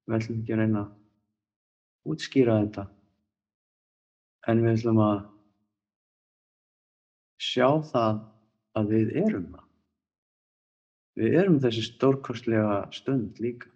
við 0.06 0.16
ætlum 0.18 0.40
ekki 0.42 0.54
að 0.54 0.62
reyna 0.62 0.82
að 0.82 2.12
útskýra 2.12 2.58
þetta. 2.62 2.86
En 4.50 4.62
við 4.62 4.76
ætlum 4.76 5.02
að 5.02 5.20
sjá 7.42 7.68
það 7.90 8.22
að 8.78 8.94
við 8.94 9.12
erum 9.22 9.46
það. 9.52 9.68
Við 11.20 11.38
erum 11.42 11.60
þessi 11.62 11.84
stórkostlega 11.86 12.78
stund 12.96 13.40
líka. 13.44 13.68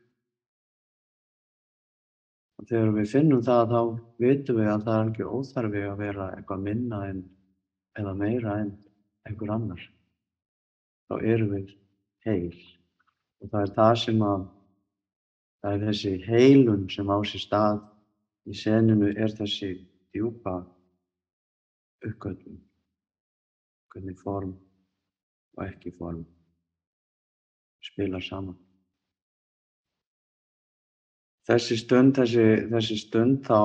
Og 2.57 2.69
þegar 2.71 2.95
við 2.97 3.11
finnum 3.13 3.43
það 3.45 3.73
þá 3.75 3.81
vitum 4.25 4.61
við 4.63 4.71
að 4.73 4.87
það 4.87 5.01
er 5.01 5.11
ekki 5.11 5.27
óþarfi 5.29 5.83
að 5.85 5.99
vera 6.01 6.29
eitthvað 6.39 6.63
minna 6.65 7.01
en, 7.11 7.19
eða 8.01 8.15
meira 8.17 8.55
en 8.63 8.71
einhver 9.29 9.53
annar. 9.53 9.83
Þá 11.07 11.15
erum 11.21 11.53
við 11.53 11.75
heil. 12.27 12.55
Og 13.43 13.51
það 13.53 13.63
er 13.63 13.75
það 13.79 13.95
sem 14.03 14.23
að 14.27 14.47
það 15.63 15.75
er 15.75 15.85
þessi 15.89 16.13
heilun 16.27 16.87
sem 16.93 17.11
á 17.11 17.17
sér 17.27 17.43
stað 17.43 17.83
í 18.47 18.55
seninu 18.55 19.11
er 19.15 19.35
þessi 19.35 19.73
djúpa 20.15 20.61
uppgötun 22.07 22.61
hvernig 23.93 24.19
form 24.21 24.55
og 25.57 25.65
ekki 25.67 25.93
form 25.97 26.23
spila 27.87 28.21
saman. 28.23 28.57
Þessi 31.47 31.77
stund 31.79 32.17
þessi, 32.19 32.47
þessi 32.73 32.97
stund 32.99 33.45
þá 33.47 33.61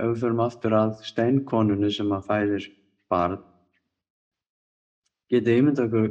ef 0.00 0.06
við 0.08 0.22
förum 0.22 0.44
aftur 0.46 0.76
að 0.76 0.94
steinkonunni 1.04 1.90
sem 1.92 2.12
að 2.16 2.30
fæðir 2.30 2.68
barn 3.12 3.42
getið 5.32 5.60
ímyndað 5.60 5.88
okkur 5.90 6.08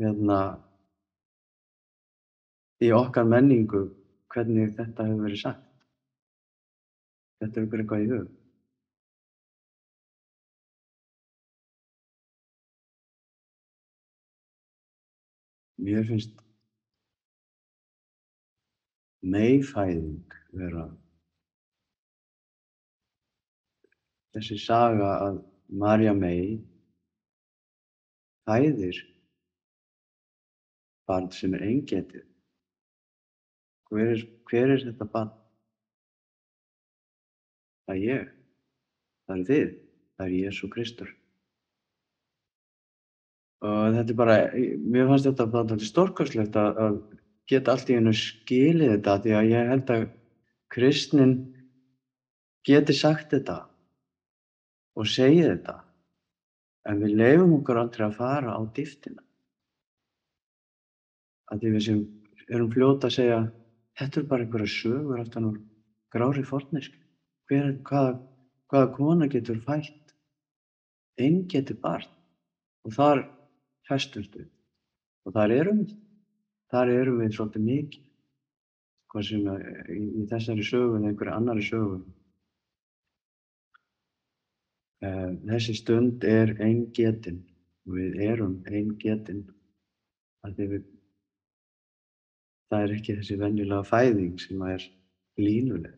hérna 0.00 0.40
í 2.84 2.90
okkar 2.92 3.28
menningu 3.28 3.86
hvernig 4.32 4.74
þetta 4.76 5.06
hefur 5.08 5.22
verið 5.24 5.42
sagt. 5.42 5.62
Þetta 7.40 7.60
er 7.60 7.68
ykkur 7.68 7.82
eitthvað 7.82 8.04
í 8.04 8.10
hug. 8.12 8.26
Mér 15.86 16.06
finnst 16.08 16.40
meifæðing 19.22 20.36
vera 20.56 20.86
þessi 24.34 24.56
saga 24.60 25.10
að 25.26 25.42
Marja 25.82 26.14
mei 26.16 26.56
fæðir 28.46 28.98
barn 31.06 31.28
sem 31.34 31.54
er 31.56 31.64
eingetið. 31.66 32.24
Hver 33.90 34.14
er, 34.14 34.24
hver 34.50 34.72
er 34.74 34.82
þetta 34.82 35.06
barn? 35.12 35.34
Það 37.86 37.94
er 37.94 38.02
ég. 38.02 38.32
Það 39.26 39.36
er 39.36 39.46
þið. 39.50 39.70
Það 40.16 40.26
er 40.26 40.36
Jésu 40.40 40.70
Kristur. 40.72 41.12
Og 43.66 43.94
þetta 43.96 44.12
er 44.12 44.18
bara, 44.18 44.36
mér 44.54 45.08
fannst 45.10 45.28
þetta 45.30 45.46
bara 45.52 45.78
stórkostlegt 45.80 46.58
að, 46.60 46.80
að 46.86 46.98
geta 47.50 47.72
allt 47.72 47.90
í 47.90 47.96
hennu 47.96 48.12
skilið 48.16 48.92
þetta 48.96 49.16
því 49.24 49.34
að 49.38 49.50
ég 49.52 49.70
held 49.70 49.92
að 49.94 50.06
kristnin 50.74 51.34
geti 52.66 52.96
sagt 52.96 53.32
þetta 53.32 53.60
og 54.98 55.08
segið 55.08 55.52
þetta 55.52 55.76
en 56.90 57.02
við 57.02 57.16
leifum 57.20 57.54
okkur 57.58 57.80
aldrei 57.80 58.06
að 58.06 58.18
fara 58.18 58.54
á 58.54 58.60
dýftina. 58.76 59.25
Að 61.52 61.62
því 61.62 61.72
við 61.76 61.84
sem 61.86 62.00
erum 62.52 62.72
fljóta 62.72 63.08
að 63.08 63.16
segja 63.16 63.38
þetta 63.98 64.20
er 64.20 64.28
bara 64.30 64.46
einhverja 64.46 64.72
sögur 64.72 65.22
aftan 65.22 65.48
úr 65.50 65.60
grári 66.14 66.44
fornisk. 66.46 66.96
Hver, 67.46 67.76
hvaða, 67.86 68.16
hvaða 68.70 68.90
kona 68.96 69.28
getur 69.30 69.60
fælt? 69.62 70.14
Einn 71.16 71.46
getur 71.48 71.78
barn 71.80 72.10
og 72.86 72.94
þar 72.94 73.22
festumst 73.88 74.34
við. 74.36 74.50
Og 75.26 75.34
þar 75.34 75.54
erum 75.54 75.80
við. 75.84 75.94
Þar 76.70 76.92
erum 76.96 77.22
við 77.22 77.34
svolítið 77.36 77.66
mikið. 77.70 78.04
Hvað 79.12 79.26
sem 79.28 79.48
að, 79.50 79.66
í, 79.94 80.02
í 80.20 80.26
þessari 80.30 80.66
sögu 80.66 80.98
eða 80.98 81.10
einhverja 81.12 81.36
annari 81.38 81.66
sögu. 81.66 82.00
Uh, 85.06 85.32
þessi 85.46 85.76
stund 85.78 86.26
er 86.26 86.56
einn 86.62 86.88
getin. 86.96 87.44
Við 87.86 88.18
erum 88.26 88.58
einn 88.66 88.96
getin. 89.02 89.44
Við, 90.58 90.80
það 92.70 92.84
er 92.84 92.96
ekki 92.96 93.16
þessi 93.18 93.38
venjulega 93.40 93.86
fæðing 93.86 94.40
sem 94.42 94.62
er 94.66 94.86
línuleg. 95.40 95.94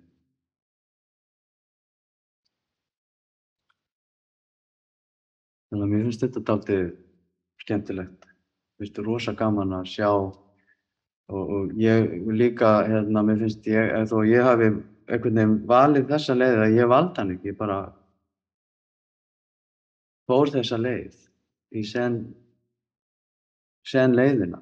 Þannig 5.68 5.84
að 5.84 5.92
mér 5.92 6.04
finnst 6.06 6.24
þetta 6.24 6.44
dáltið 6.48 6.84
skemmtilegt. 7.62 8.28
Mér 8.28 8.84
finnst 8.84 8.94
þetta 8.94 9.06
rosa 9.08 9.34
gaman 9.36 9.74
að 9.76 9.90
sjá 9.92 10.08
og, 10.08 10.36
og 11.28 11.74
ég 11.76 12.14
líka, 12.32 12.70
hérna, 12.88 13.24
mér 13.24 13.42
finnst 13.44 13.68
ég, 13.68 13.92
þó 14.08 14.22
ég 14.24 14.48
hafi 14.48 14.70
einhvern 15.08 15.40
veginn 15.40 15.56
valið 15.68 16.08
þessa 16.12 16.36
leið 16.36 16.62
að 16.64 16.76
ég 16.76 16.90
valdi 16.92 17.20
hann 17.20 17.34
ekki, 17.34 17.52
ég 17.52 17.58
bara 17.58 17.78
fór 20.28 20.52
þessa 20.52 20.80
leið 20.80 21.20
í 21.76 21.84
sen, 21.88 22.18
sen 23.88 24.16
leiðina. 24.16 24.60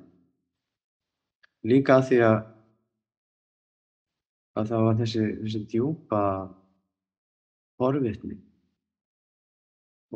Líka 1.66 1.98
að 1.98 2.04
því 2.08 2.18
að, 2.26 2.36
að 4.60 4.68
það 4.70 4.84
var 4.86 4.98
þessi, 5.00 5.22
þessi 5.42 5.62
djúpa 5.72 6.20
forvitni 7.80 8.36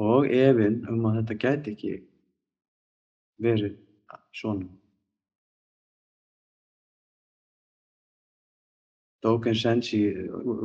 og 0.01 0.29
efinn 0.31 0.79
um 0.89 1.09
að 1.11 1.17
þetta 1.21 1.39
gæti 1.45 1.75
ekki 1.75 1.97
verið 3.43 3.75
svona. 4.37 4.69
Dogen 9.21 9.59
Sensi 9.59 10.01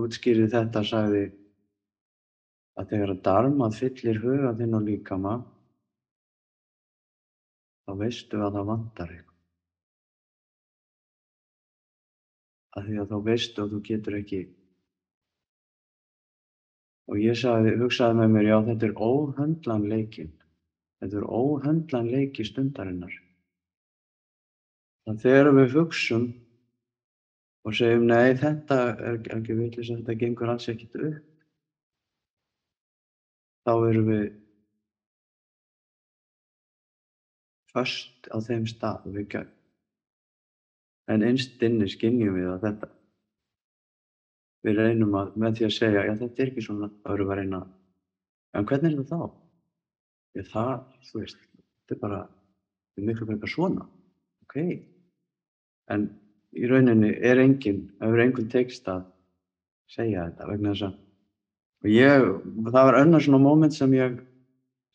útskýrið 0.05 0.53
þetta 0.53 0.85
sagði 0.87 1.25
að 2.79 2.89
þegar 2.91 3.13
að 3.15 3.21
darmað 3.27 3.77
fyllir 3.81 4.21
huga 4.23 4.53
þinn 4.59 4.77
og 4.77 4.85
líkama 4.87 5.35
þá 7.85 7.95
veistu 7.99 8.39
að 8.39 8.59
það 8.59 8.69
vantar 8.71 9.15
eitthvað. 9.15 9.34
Að 12.75 12.89
því 12.89 13.01
að 13.01 13.11
þá 13.11 13.17
veistu 13.29 13.63
að 13.63 13.73
þú 13.73 13.81
getur 13.89 14.17
ekki 14.19 14.41
og 17.05 17.19
ég 17.21 17.37
sagði, 17.37 17.75
hugsaði 17.79 18.17
með 18.19 18.33
mér, 18.33 18.47
já 18.49 18.55
þetta 18.69 18.87
er 18.87 18.95
óhöndlan 19.07 19.85
leikinn. 19.91 20.31
Þetta 21.01 21.19
er 21.19 21.27
óhöndlan 21.29 22.09
leiki 22.09 22.45
stundarinnar. 22.47 23.13
Þannig 25.05 25.21
þegar 25.21 25.51
við 25.59 25.75
hugsum 25.77 26.25
og 27.65 27.77
segjum, 27.77 28.07
nei 28.09 28.33
þetta 28.41 28.79
er 28.95 29.19
ekki 29.37 29.57
villis 29.59 29.91
þetta 29.91 30.17
gengur 30.21 30.53
alls 30.53 30.67
ekkit 30.71 30.97
upp, 30.97 31.21
þá 33.65 33.73
erum 33.89 34.09
við 34.09 34.25
först 37.73 38.29
á 38.33 38.37
þeim 38.41 38.65
stað 38.69 39.09
við. 39.13 39.54
En 41.11 41.25
einst 41.25 41.61
inni 41.65 41.87
skinnjum 41.91 42.37
við 42.39 42.51
að 42.53 42.63
þetta. 42.65 42.91
Við 44.65 44.79
reynum 44.81 45.17
að 45.19 45.35
með 45.37 45.57
því 45.59 45.65
að 45.67 45.73
segja, 45.75 46.05
já 46.07 46.13
þetta 46.17 46.41
er 46.41 46.51
ekki 46.51 46.63
svona, 46.65 46.89
þá 47.03 47.09
erum 47.13 47.27
við 47.27 47.33
að 47.35 47.39
reyna, 47.41 47.59
en 48.55 48.67
hvernig 48.69 48.87
er 48.89 48.95
þetta 48.97 49.19
þá? 49.19 49.35
Ég 50.35 50.47
það, 50.49 50.71
þú 51.09 51.21
veist, 51.21 51.43
þetta 51.85 51.95
er 51.95 51.99
bara, 52.01 52.21
þetta 52.25 53.03
er 53.03 53.09
miklu 53.11 53.27
frekar 53.29 53.51
svona, 53.53 53.85
ok. 54.47 54.55
En 55.93 56.07
í 56.57 56.69
rauninni 56.71 57.11
er 57.29 57.43
enginn, 57.43 57.83
hefur 58.01 58.23
enginn 58.23 58.49
tekst 58.51 58.89
að 58.89 59.05
segja 59.93 60.25
þetta 60.31 60.49
vegna 60.49 60.73
þess 60.73 60.87
að, 60.87 60.97
og 61.85 61.91
ég, 61.93 62.27
það 62.71 62.89
var 62.89 62.99
önnur 63.03 63.25
svona 63.27 63.43
móment 63.45 63.77
sem 63.77 63.93
ég, 63.93 64.17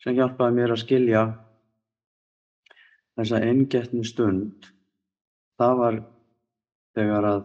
sem 0.03 0.17
hjálpaði 0.17 0.57
mér 0.57 0.75
að 0.75 0.83
skilja 0.83 1.23
þessa 3.15 3.39
eingetnu 3.45 4.03
stund, 4.07 4.67
það 5.61 5.75
var 5.81 5.97
þegar 6.97 7.27
að 7.29 7.41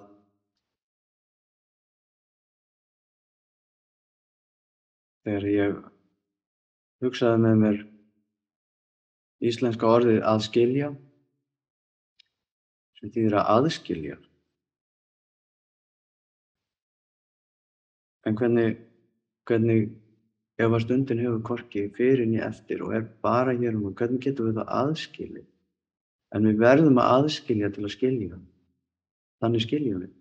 þegar 5.26 5.46
ég 5.50 5.80
hugsaði 7.04 7.42
með 7.42 7.58
mér 7.62 7.82
íslenska 9.50 9.88
orðið 9.90 10.22
aðskilja 10.30 10.92
sem 12.96 13.12
þýðir 13.12 13.36
að 13.40 13.50
aðskilja. 13.56 14.16
En 18.26 18.38
hvernig, 18.38 18.78
hvernig 19.46 19.90
ef 20.56 20.70
að 20.70 20.86
stundin 20.86 21.20
hefur 21.22 21.42
korki 21.50 21.84
fyrir 21.98 22.26
niður 22.30 22.48
eftir 22.48 22.86
og 22.86 22.96
er 22.96 23.04
bara 23.26 23.54
hér 23.58 23.76
um 23.76 23.92
hvernig 23.92 24.24
getum 24.24 24.48
við 24.48 24.62
það 24.62 24.72
aðskilið? 24.80 25.46
En 26.34 26.46
við 26.48 26.62
verðum 26.62 27.00
að 27.00 27.12
aðskilja 27.20 27.70
til 27.74 27.84
að 27.84 27.94
skilja. 27.94 28.38
Þannig 29.42 29.66
skiljum 29.66 30.00
við. 30.04 30.14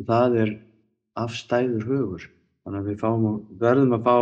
Og 0.00 0.06
það 0.08 0.36
er 0.44 0.52
afstæður 1.20 1.88
hugur. 1.88 2.28
Þannig 2.64 2.80
að 2.80 2.88
við 2.92 3.02
fáum, 3.02 3.26
verðum 3.60 3.96
að 3.96 4.06
fá 4.06 4.16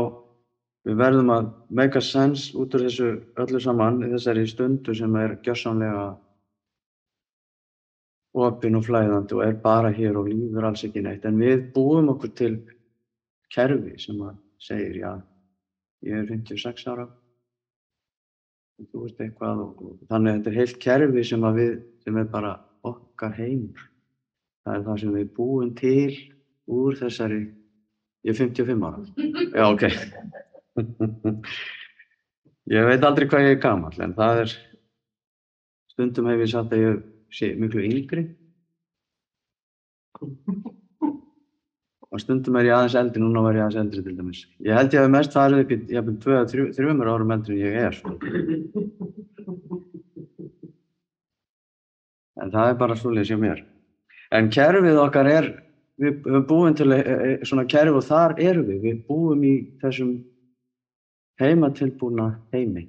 Við 0.89 0.97
verðum 0.97 1.30
að 1.34 1.49
make 1.74 1.99
a 1.99 2.05
sense 2.05 2.55
út 2.57 2.72
úr 2.72 2.86
þessu 2.86 3.09
öllu 3.43 3.59
saman 3.61 3.99
í 4.07 4.09
þessari 4.09 4.47
stundu 4.49 4.95
sem 4.97 5.16
er 5.20 5.34
gjörsamlega 5.45 6.05
opinn 8.39 8.78
og 8.78 8.86
flæðandi 8.86 9.36
og 9.36 9.43
er 9.45 9.59
bara 9.61 9.91
hér 9.93 10.16
og 10.16 10.30
lífur 10.30 10.64
alls 10.68 10.86
ekki 10.86 11.03
neitt. 11.05 11.26
En 11.28 11.41
við 11.43 11.66
búum 11.74 12.09
okkur 12.14 12.32
til 12.41 12.55
kerfi 13.53 13.99
sem 14.01 14.22
að 14.24 14.39
segir, 14.62 14.97
já, 15.03 15.12
ég 16.09 16.22
er 16.22 16.30
56 16.30 16.89
ára 16.89 17.05
þú 18.87 19.05
veist 19.05 19.20
eitthvað 19.22 19.62
og, 19.64 19.83
og 19.83 20.11
þannig 20.11 20.31
að 20.31 20.37
þetta 20.39 20.51
er 20.51 20.59
heilt 20.61 20.79
kerfi 20.83 21.24
sem 21.26 21.47
að 21.49 21.61
við, 21.61 21.72
sem 22.05 22.18
er 22.20 22.29
bara 22.33 22.53
okkar 22.87 23.35
heimur. 23.39 23.89
Það 24.64 24.76
er 24.76 24.85
það 24.87 25.01
sem 25.03 25.16
við 25.16 25.33
búum 25.39 25.72
til 25.79 26.14
úr 26.68 26.99
þessari, 26.99 27.41
ég 28.29 28.35
er 28.35 28.39
55 28.39 28.87
ára, 28.89 29.01
já, 29.57 29.64
ok. 29.66 29.85
ég 32.76 32.89
veit 32.89 33.07
aldrei 33.09 33.29
hvað 33.29 33.47
ég 33.47 33.57
er 33.57 33.62
gammal 33.62 33.95
en 34.05 34.14
það 34.16 34.43
er 34.45 34.57
stundum 35.95 36.29
hef 36.31 36.43
ég 36.45 36.51
sagt 36.53 36.74
að 36.76 36.85
ég 36.85 36.99
sé 37.35 37.47
miklu 37.59 37.85
yngri 37.89 38.24
og 42.09 42.23
stundum 42.23 42.57
er 42.57 42.71
ég 42.71 42.75
aðeins 42.75 42.97
eldri, 42.97 43.21
núna 43.21 43.43
var 43.45 43.59
ég 43.59 43.67
aðeins 43.67 43.81
eldri 43.83 44.03
til 44.05 44.17
dæmis. 44.17 44.41
Ég 44.65 44.77
held 44.79 44.95
ég 44.97 45.05
að 45.05 45.13
mest 45.13 45.35
farið 45.37 45.65
upp 45.65 45.73
í, 45.75 45.79
ég 45.93 45.99
hef 45.99 46.21
tvö 46.25 46.37
að 46.39 46.51
þrjú, 46.55 46.67
þrjumur 46.79 47.11
árum 47.13 47.35
eldri 47.37 47.59
en 47.59 47.65
ég 47.67 47.79
er. 47.83 47.99
Sko. 47.99 48.17
En 52.39 52.53
það 52.55 52.71
er 52.71 52.79
bara 52.81 52.97
svolítið 52.97 53.33
sem 53.33 53.43
mér. 53.43 53.65
En 54.33 54.51
kerfið 54.55 55.01
okkar 55.03 55.29
er, 55.29 55.51
við 56.01 56.21
höfum 56.25 56.49
búin 56.49 56.77
til 56.79 56.95
e, 56.95 56.99
e, 57.03 57.31
svona 57.49 57.67
kerfi 57.69 57.97
og 57.99 58.07
þar 58.07 58.37
erum 58.41 58.69
við, 58.71 58.83
við 58.87 59.01
búum 59.09 59.45
í 59.45 59.55
þessum 59.83 60.15
heimatilbúna 61.43 62.31
heimi. 62.55 62.87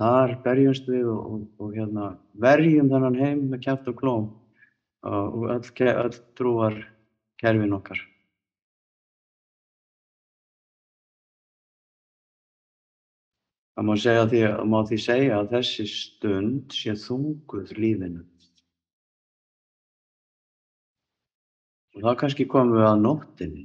Þar 0.00 0.38
berjumst 0.42 0.88
við 0.88 1.10
og, 1.12 1.26
og, 1.30 1.42
og 1.60 1.74
hérna, 1.76 2.14
verjum 2.40 2.88
þennan 2.90 3.18
heim 3.20 3.42
með 3.52 3.66
kæft 3.68 3.90
og 3.92 3.98
klóm 4.00 4.30
og 5.04 5.44
öll, 5.52 5.68
öll 5.92 6.16
trúar 6.36 6.74
kerfin 7.40 7.76
okkar. 7.76 8.00
Það 13.80 13.86
má, 13.88 13.94
því, 13.96 14.40
má 14.68 14.78
því 14.88 14.96
segja 15.00 15.36
að 15.40 15.54
þessi 15.54 15.86
stund 15.88 16.74
sé 16.76 16.92
þunguð 17.00 17.70
lífinu. 17.78 18.26
Og 21.96 22.04
þá 22.04 22.10
kannski 22.20 22.46
komum 22.50 22.76
við 22.76 22.88
að 22.90 23.00
nóttinni. 23.06 23.64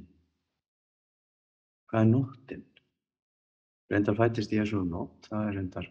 Hvað 1.90 2.00
er 2.00 2.08
nóttin? 2.14 2.64
Reyndar 3.92 4.16
fættist 4.18 4.54
ég 4.56 4.66
svo 4.66 4.80
um 4.82 4.88
nótt, 4.90 5.28
það 5.28 5.50
er 5.50 5.54
reyndar. 5.60 5.90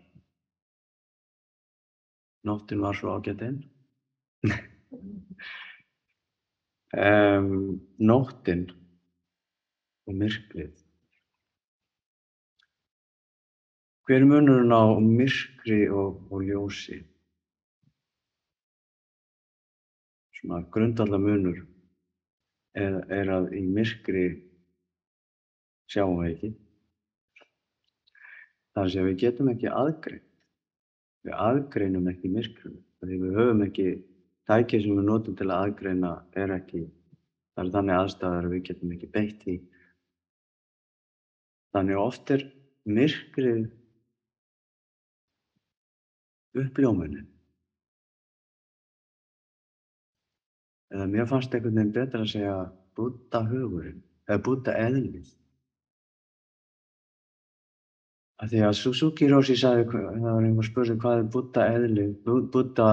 Nóttin 2.50 2.82
var 2.84 2.98
svo 2.98 3.14
ágættinn. 3.16 3.62
um, 6.96 7.52
nóttin 8.00 8.66
og 10.06 10.18
myrkrið. 10.20 10.74
Hver 14.06 14.22
er 14.22 14.28
munurinn 14.30 14.74
á 14.74 14.86
myrkri 15.02 15.86
og, 15.90 16.20
og 16.30 16.44
ljósi? 16.46 17.00
Svona 20.38 20.62
grundallar 20.70 21.22
munur 21.22 21.64
er, 22.78 23.00
er 23.10 23.32
að 23.34 23.56
í 23.58 23.64
myrkri 23.66 24.28
sjáum 25.90 26.22
við 26.22 26.36
ekki. 26.36 26.52
Þar 28.76 28.92
sem 28.94 29.10
við 29.10 29.20
getum 29.24 29.50
ekki 29.54 29.72
aðgreint. 29.72 30.30
Við 31.26 31.38
aðgreinum 31.42 32.10
ekki 32.12 32.30
myrkrinu. 32.30 32.82
Því 33.02 33.18
við 33.22 33.38
höfum 33.40 33.64
ekki, 33.66 33.88
tækið 34.50 34.84
sem 34.84 35.00
við 35.00 35.08
notum 35.10 35.38
til 35.38 35.48
að 35.50 35.62
aðgreina 35.62 36.12
er 36.38 36.54
ekki, 36.60 36.84
það 37.56 37.64
er 37.66 37.72
þannig 37.78 38.00
aðstæðar 38.00 38.50
að 38.50 38.54
við 38.56 38.66
getum 38.70 38.94
ekki 38.96 39.12
beitt 39.16 39.48
í. 39.50 39.56
Þannig 41.76 42.02
oft 42.02 42.32
er 42.36 42.46
myrkrið 42.86 43.64
uppljómunin. 46.56 47.26
Eða 50.96 51.08
mér 51.12 51.26
fannst 51.28 51.56
einhvern 51.56 51.76
veginn 51.76 51.96
betra 51.96 52.22
að 52.24 52.32
segja 52.32 52.60
búta 52.96 53.42
hugurinn, 53.50 54.00
eða 54.30 54.44
búta 54.46 54.76
eðlið. 54.80 55.34
Af 58.40 58.52
því 58.52 58.62
að 58.68 58.78
Suzuki 58.80 59.28
Roshi 59.32 59.56
sagði, 59.60 59.86
það 59.92 60.26
var 60.28 60.46
einhver 60.46 60.68
spurning 60.68 61.02
hvað 61.02 61.20
er 61.20 61.30
búta 61.34 61.68
eðlið, 61.72 62.16
búta, 62.54 62.88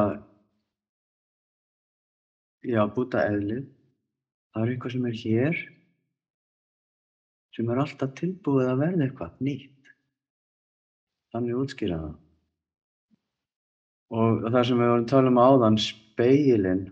já 2.67 2.83
búta 2.95 3.25
eðlið, 3.27 3.67
það 4.53 4.65
er 4.65 4.73
eitthvað 4.73 4.95
sem 4.95 5.07
er 5.09 5.19
hér, 5.23 5.61
sem 7.57 7.71
er 7.73 7.83
alltaf 7.83 8.15
tilbúið 8.19 8.71
að 8.71 8.83
verða 8.83 9.07
eitthvað 9.07 9.45
nýtt. 9.47 9.93
Þannig 11.33 11.63
útskýra 11.63 12.01
það. 12.01 12.19
Og 14.13 14.43
það 14.53 14.67
sem 14.69 14.83
við 14.83 14.91
vorum 14.93 15.05
að 15.07 15.13
tala 15.13 15.33
um 15.33 15.41
áðan, 15.41 15.79
speilin, 15.81 16.83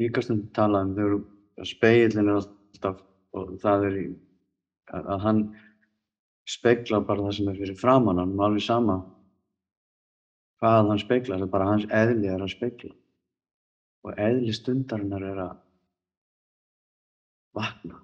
líka 0.00 0.24
stundum 0.24 0.50
talað 0.56 0.88
um 0.88 0.94
þegar 0.98 1.70
speilin 1.70 2.30
er 2.30 2.40
alltaf, 2.40 3.02
og 3.36 3.54
það 3.62 3.86
er 3.90 3.98
í, 4.00 4.06
að 4.98 5.24
hann 5.24 5.42
speiklar 6.50 7.04
bara 7.06 7.28
það 7.28 7.36
sem 7.36 7.50
er 7.52 7.60
fyrir 7.60 7.78
framann 7.78 8.18
hann, 8.18 8.34
alveg 8.42 8.64
sama 8.64 8.96
hvað 10.60 10.90
hann 10.90 11.02
speiklar, 11.02 11.38
það 11.38 11.46
er 11.46 11.52
bara 11.54 11.68
hans 11.70 11.86
eðli 11.94 12.32
er 12.32 12.42
að 12.42 12.52
speikla. 12.56 12.90
Og 14.06 14.16
eðli 14.16 14.52
stundarinnar 14.56 15.24
er 15.28 15.40
að 15.44 15.56
vakna. 17.56 18.00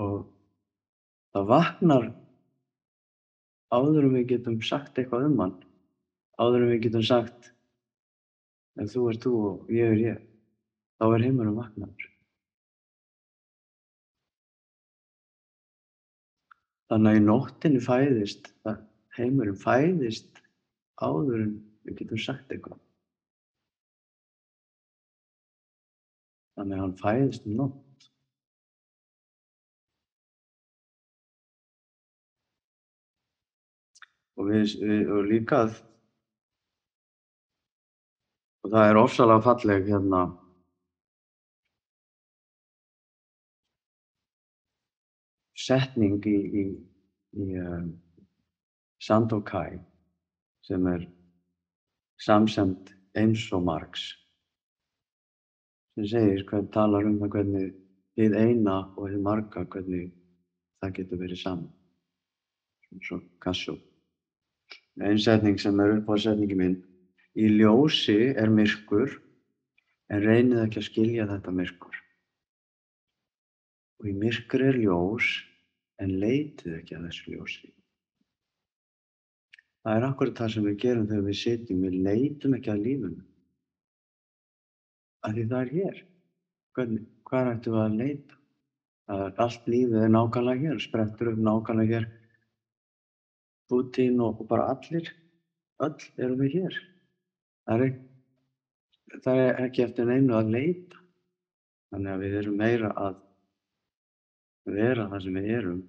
Og 0.00 0.22
það 1.34 1.48
vaknar 1.50 2.06
áður 3.72 4.06
en 4.06 4.14
við 4.16 4.28
getum 4.34 4.60
sagt 4.64 4.98
eitthvað 5.00 5.26
um 5.28 5.40
hann, 5.42 5.58
áður 6.40 6.64
en 6.64 6.72
við 6.72 6.86
getum 6.86 7.04
sagt 7.08 7.50
ef 8.80 8.92
þú 8.94 9.08
er 9.10 9.20
þú 9.20 9.32
og 9.48 9.72
ég 9.72 9.92
er 9.92 10.00
ég, 10.00 10.22
þá 10.96 11.06
er 11.10 11.26
heimurum 11.26 11.58
vaknaður. 11.60 12.08
Þannig 16.92 17.10
að 17.12 17.18
í 17.18 17.24
nóttinni 17.24 17.80
fæðist, 17.80 18.50
heimurum 19.16 19.56
fæðist 19.60 20.42
áður 21.00 21.46
en 21.46 21.54
við 21.88 22.02
getum 22.02 22.20
sagt 22.20 22.52
eitthvað. 22.52 22.80
Þannig 26.62 26.78
að 26.78 26.82
hann 26.82 26.98
fæðist 27.02 27.46
um 27.50 27.54
nótt. 27.58 27.82
og, 34.42 34.48
við, 34.50 34.76
við, 34.82 35.10
og 35.14 35.26
líka 35.30 35.58
og 38.62 38.70
það 38.72 38.88
er 38.88 39.00
ofsalega 39.00 39.44
falleg 39.46 39.90
hérna 39.90 40.22
setning 45.62 46.18
í, 46.26 46.38
í, 46.62 46.64
í 47.38 47.60
um, 47.62 47.92
Sandokai 49.02 49.78
sem 50.66 50.86
er 50.90 51.06
samsend 52.22 52.92
eins 53.18 53.48
og 53.54 53.64
Marx 53.66 54.10
sem 55.94 56.08
segir 56.08 56.44
hvern 56.48 56.68
talar 56.72 57.06
um 57.08 57.18
það 57.20 57.32
hvernig 57.36 57.72
þið 58.16 58.36
eina 58.36 58.76
og 58.96 59.08
þið 59.10 59.24
marga 59.26 59.64
hvernig 59.74 60.12
það 60.80 60.94
getur 60.98 61.20
verið 61.20 61.40
saman. 61.42 61.72
Svo 63.02 63.20
Kassó. 63.40 63.76
Einsetning 65.00 65.58
sem 65.60 65.80
er 65.80 65.98
upp 65.98 66.10
á 66.12 66.16
setningi 66.20 66.56
minn 66.56 66.78
í 67.36 67.48
ljósi 67.48 68.34
er 68.36 68.52
myrkur 68.52 69.14
en 70.12 70.24
reynið 70.24 70.64
ekki 70.66 70.80
að 70.80 70.88
skilja 70.88 71.28
þetta 71.30 71.54
myrkur. 71.56 71.94
Og 74.00 74.10
í 74.10 74.16
myrkur 74.16 74.66
er 74.68 74.80
ljós 74.80 75.30
en 76.02 76.16
leitið 76.20 76.80
ekki 76.80 76.98
að 76.98 77.06
þessu 77.08 77.36
ljósi. 77.36 77.72
Það 79.82 79.98
er 79.98 80.06
akkurat 80.06 80.40
það 80.40 80.52
sem 80.54 80.66
við 80.68 80.80
gerum 80.84 81.08
þegar 81.10 81.28
við 81.28 81.38
sitjum. 81.40 81.84
Við 81.86 81.96
leitum 82.06 82.56
ekki 82.58 82.70
að 82.72 82.84
lífunu 82.86 83.24
af 85.22 85.36
því 85.36 85.46
það 85.52 85.60
er 85.60 85.74
hér 85.76 86.00
Hvernig, 86.72 87.02
hvað 87.28 87.50
ættum 87.52 87.74
við 87.76 87.82
að 87.84 87.98
leita 88.00 88.40
það 89.12 89.22
er 89.26 89.40
allt 89.44 89.70
lífið 89.74 90.02
er 90.02 90.12
nákvæmlega 90.16 90.68
hér 90.68 90.82
sprettur 90.82 91.32
upp 91.32 91.40
nákvæmlega 91.48 91.98
hér 91.98 92.10
Pútín 93.72 94.20
og, 94.20 94.40
og 94.40 94.48
bara 94.48 94.68
allir, 94.68 95.06
öll 95.80 96.02
erum 96.20 96.40
við 96.44 96.56
hér. 96.58 96.74
Það 97.64 97.84
er, 97.86 97.92
það 99.24 99.38
er 99.44 99.62
ekki 99.64 99.84
eftir 99.86 100.10
neinu 100.10 100.36
að 100.36 100.50
leita. 100.52 101.00
Þannig 101.92 102.12
að 102.12 102.24
við 102.24 102.36
erum 102.42 102.58
meira 102.60 102.90
að 103.00 103.16
vera 104.76 105.08
það 105.08 105.24
sem 105.24 105.38
við 105.40 105.48
erum. 105.56 105.80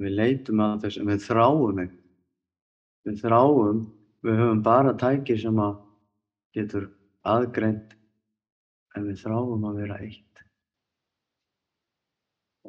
Við 0.00 0.16
leitum 0.20 0.62
að 0.68 0.76
þess 0.84 1.02
að 1.02 1.10
við 1.10 1.26
þráum. 1.26 1.82
Við 3.08 3.20
þráum, 3.24 3.84
við 4.22 4.40
höfum 4.44 4.64
bara 4.70 4.96
tæki 5.02 5.38
sem 5.40 5.58
að 5.66 5.76
getur 6.54 6.90
aðgreint 7.28 7.94
en 8.96 9.06
við 9.06 9.20
þráum 9.22 9.66
að 9.68 9.80
vera 9.82 9.98
eitt. 10.04 10.42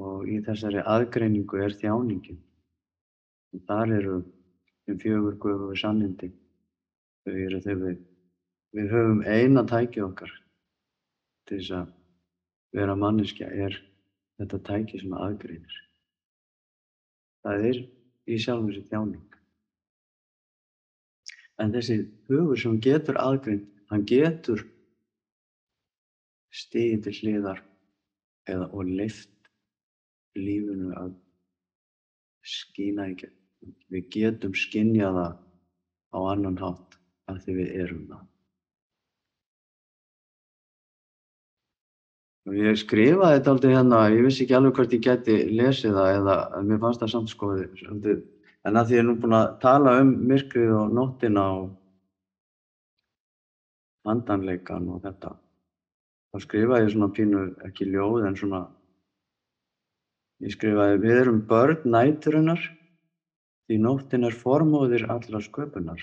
Og 0.01 0.27
í 0.31 0.39
þessari 0.45 0.83
aðgreiningu 0.87 1.61
er 1.61 1.75
þjáningin. 1.79 2.39
Þar 3.67 3.95
eru 3.97 4.19
þeim 4.85 4.99
fjögur 5.01 5.39
guðugur 5.43 5.79
sannindi. 5.79 6.31
Þau 7.25 7.33
eru 7.35 7.61
þegar 7.61 7.81
við, 7.85 7.97
við 8.77 8.93
höfum 8.95 9.23
eina 9.27 9.65
tæki 9.67 10.03
okkar 10.05 10.31
til 11.47 11.59
þess 11.59 11.73
að 11.81 11.89
vera 12.77 12.95
manneskja 12.95 13.49
er 13.51 13.75
þetta 14.39 14.61
tæki 14.69 15.01
sem 15.01 15.13
aðgreinir. 15.17 15.77
Það 17.45 17.67
er 17.71 17.81
í 18.31 18.39
sjálfum 18.39 18.71
sér 18.71 18.87
þjáning. 18.89 19.27
En 21.61 21.73
þessi 21.75 21.97
hugur 22.31 22.57
sem 22.57 22.79
getur 22.81 23.19
aðgreint, 23.21 23.67
hann 23.91 24.07
getur 24.07 24.63
stigið 26.51 27.03
til 27.05 27.13
hliðar 27.19 27.61
eða 28.51 28.67
og 28.71 28.87
leift 28.87 29.51
lífinu 30.39 30.91
að 30.97 31.13
skína 32.47 33.11
í 33.11 33.15
gegn. 33.19 33.37
Við 33.93 34.07
getum 34.15 34.53
skynjað 34.57 35.17
það 35.19 35.33
á 36.11 36.19
annan 36.33 36.59
hátt 36.59 36.97
af 37.29 37.41
því 37.43 37.57
við 37.59 37.73
erum 37.83 38.05
það. 38.09 38.27
Og 42.49 42.55
ég 42.57 42.79
skrifaði 42.81 43.37
þetta 43.37 43.51
aldrei 43.53 43.73
hérna, 43.75 43.99
ég 44.09 44.23
vissi 44.25 44.47
ekki 44.47 44.55
alveg 44.57 44.79
hvort 44.79 44.95
ég 44.95 45.03
geti 45.05 45.35
lesið 45.53 45.93
það 45.99 46.15
eða 46.15 46.37
mér 46.65 46.79
fannst 46.81 47.03
það 47.03 47.11
samt 47.13 47.31
skoði 47.31 47.67
svolítið. 47.83 48.23
En 48.65 48.79
að 48.79 48.87
því 48.87 48.97
ég 48.97 49.03
er 49.03 49.07
nú 49.07 49.15
búinn 49.21 49.37
að 49.37 49.53
tala 49.61 49.93
um 50.01 50.09
myrkrið 50.31 50.73
og 50.79 50.95
nóttina 50.97 51.45
og 51.59 51.69
handanleikan 54.07 54.87
og 54.91 55.01
þetta, 55.05 55.35
þá 56.31 56.43
skrifaði 56.45 56.87
ég 56.87 56.93
svona 56.95 57.11
pínu, 57.17 57.41
ekki 57.67 57.89
ljóð 57.91 58.27
en 58.27 58.37
svona, 58.39 58.61
ég 60.41 60.55
skrifaði 60.55 61.01
við 61.03 61.19
erum 61.23 61.41
börn 61.49 61.85
næturinnar 61.85 62.63
því 63.67 63.77
nóttin 63.83 64.27
er 64.27 64.35
formóðir 64.35 65.05
allra 65.13 65.39
sköpunar. 65.43 66.01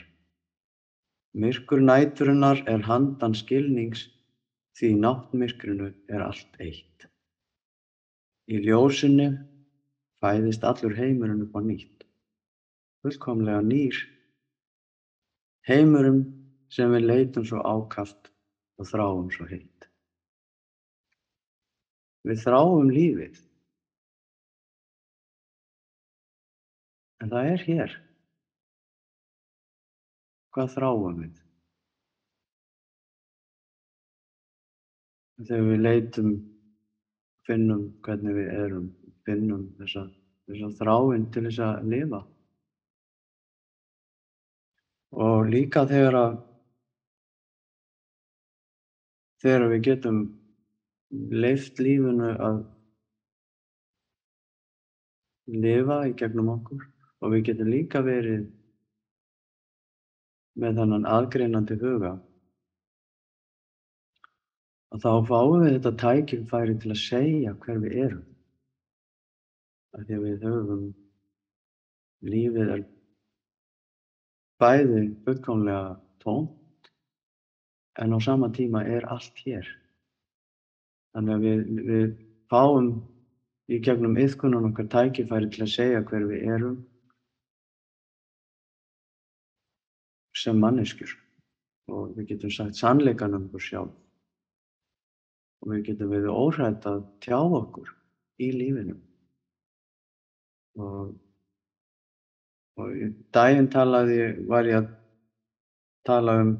Myrkur 1.38 1.82
næturinnar 1.84 2.62
er 2.70 2.86
handan 2.86 3.34
skilnings 3.36 4.06
því 4.78 4.94
náttmyrkrinu 5.02 5.90
er 6.08 6.22
allt 6.24 6.60
eitt. 6.62 7.08
Í 8.48 8.62
ljósinu 8.64 9.32
fæðist 10.22 10.64
allur 10.64 10.94
heimurinn 10.96 11.44
upp 11.44 11.58
á 11.58 11.60
nýtt, 11.60 12.06
fullkomlega 13.02 13.60
nýr, 13.66 13.98
heimurum 15.68 16.37
sem 16.72 16.92
við 16.92 17.06
leitum 17.08 17.46
svo 17.48 17.62
ákaft 17.64 18.30
og 18.78 18.88
þráum 18.88 19.30
svo 19.34 19.46
heitt. 19.48 19.88
Við 22.28 22.42
þráum 22.42 22.90
lífið, 22.92 23.38
en 27.22 27.32
það 27.32 27.50
er 27.54 27.64
hér. 27.66 27.96
Hvað 30.54 30.72
þráum 30.74 31.20
við? 31.22 31.34
Þegar 35.38 35.68
við 35.68 35.84
leitum, 35.84 36.32
finnum 37.46 37.84
hvernig 38.04 38.34
við 38.40 38.48
erum, 38.58 38.88
finnum 39.24 39.68
þessa, 39.78 40.08
þessa 40.50 40.72
þráin 40.80 41.28
til 41.32 41.44
þess 41.46 41.62
að 41.64 41.88
lifa. 41.94 42.20
Og 45.18 45.46
líka 45.48 45.86
þegar 45.88 46.18
að 46.18 46.34
þegar 49.42 49.68
við 49.72 49.82
getum 49.86 50.20
leift 51.44 51.80
lífinu 51.80 52.34
að 52.48 52.62
lifa 55.48 55.98
í 56.08 56.14
gegnum 56.20 56.52
okkur 56.58 56.84
og 57.22 57.34
við 57.34 57.44
getum 57.50 57.70
líka 57.72 58.02
verið 58.04 58.48
með 60.58 60.80
þannan 60.80 61.06
aðgreinandi 61.08 61.78
huga 61.80 62.16
að 64.92 65.04
þá 65.04 65.10
fáum 65.30 65.62
við 65.62 65.74
þetta 65.76 65.94
tækifæri 66.02 66.76
til 66.82 66.92
að 66.94 67.02
segja 67.02 67.54
hver 67.62 67.80
við 67.84 67.96
erum. 68.04 68.24
Af 69.94 70.04
því 70.04 70.16
að 70.16 70.24
við 70.26 70.46
höfum 70.48 70.84
lífið 72.32 72.72
er 72.74 72.84
bæði 74.58 75.02
fullkomlega 75.24 75.98
tómt 76.24 76.57
en 77.98 78.14
á 78.14 78.18
sama 78.22 78.50
tíma 78.54 78.84
er 78.86 79.06
allt 79.10 79.44
hér. 79.44 79.66
Þannig 81.14 81.34
að 81.34 81.46
við, 81.46 81.62
við 81.88 82.10
fáum 82.52 82.90
í 83.68 83.80
gegnum 83.84 84.18
yðkunum 84.20 84.70
okkar 84.70 84.88
tækifæri 84.92 85.50
til 85.52 85.64
að 85.66 85.74
segja 85.74 86.04
hver 86.06 86.26
við 86.30 86.52
erum 86.54 86.76
sem 90.38 90.60
manneskjur 90.62 91.16
og 91.90 92.12
við 92.16 92.34
getum 92.34 92.52
sagt 92.54 92.78
sannleikan 92.78 93.34
um 93.34 93.48
okkur 93.48 93.64
sjálf 93.64 93.96
og 95.62 95.72
við 95.72 95.84
getum 95.88 96.12
verið 96.12 96.36
óhrætt 96.38 96.86
að 96.86 97.00
tjá 97.24 97.38
okkur 97.40 97.90
í 98.38 98.50
lífinu. 98.54 98.94
Og, 100.78 101.14
og 102.78 102.92
í 102.94 103.08
daginn 103.34 103.70
talaði, 103.72 104.20
var 104.46 104.68
ég 104.70 104.78
að 104.78 104.92
tala 106.06 106.36
um, 106.44 106.52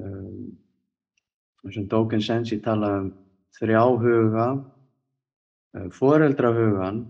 um 0.00 1.70
sem 1.72 1.86
Dóken 1.88 2.20
Sensi 2.20 2.58
talaði 2.60 3.06
um 3.06 3.12
þrjá 3.56 3.82
huga, 4.02 4.48
uh, 5.78 5.88
foreldrahugan, 5.96 7.04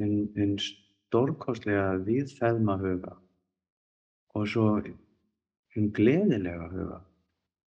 hinn 0.00 0.24
hin 0.34 0.56
stórkostlega 0.58 2.00
viðfeðma 2.06 2.78
huga 2.80 3.14
og 4.34 4.48
svo 4.50 4.66
hinn 4.82 5.92
gleðilega 5.94 6.66
huga 6.72 6.98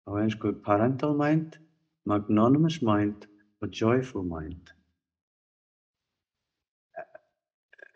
á 0.08 0.10
einsku 0.18 0.50
parental 0.64 1.14
mind, 1.14 1.60
magnanimous 2.08 2.80
mind 2.82 3.28
og 3.62 3.70
joyful 3.70 4.26
mind. 4.26 4.72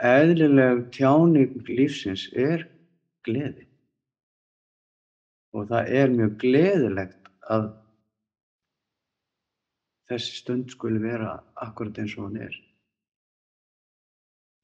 Eðlileg 0.03 0.87
tjáning 0.95 1.59
lífsins 1.67 2.29
er 2.39 2.69
gleði 3.27 3.72
og 5.53 5.69
það 5.71 5.95
er 6.01 6.13
mjög 6.13 6.37
gleðilegt 6.43 7.31
að 7.53 7.69
þessi 10.11 10.37
stund 10.41 10.73
skuli 10.73 11.01
vera 11.03 11.37
akkurat 11.65 11.99
eins 12.01 12.17
og 12.19 12.29
hann 12.29 12.41
er. 12.49 12.59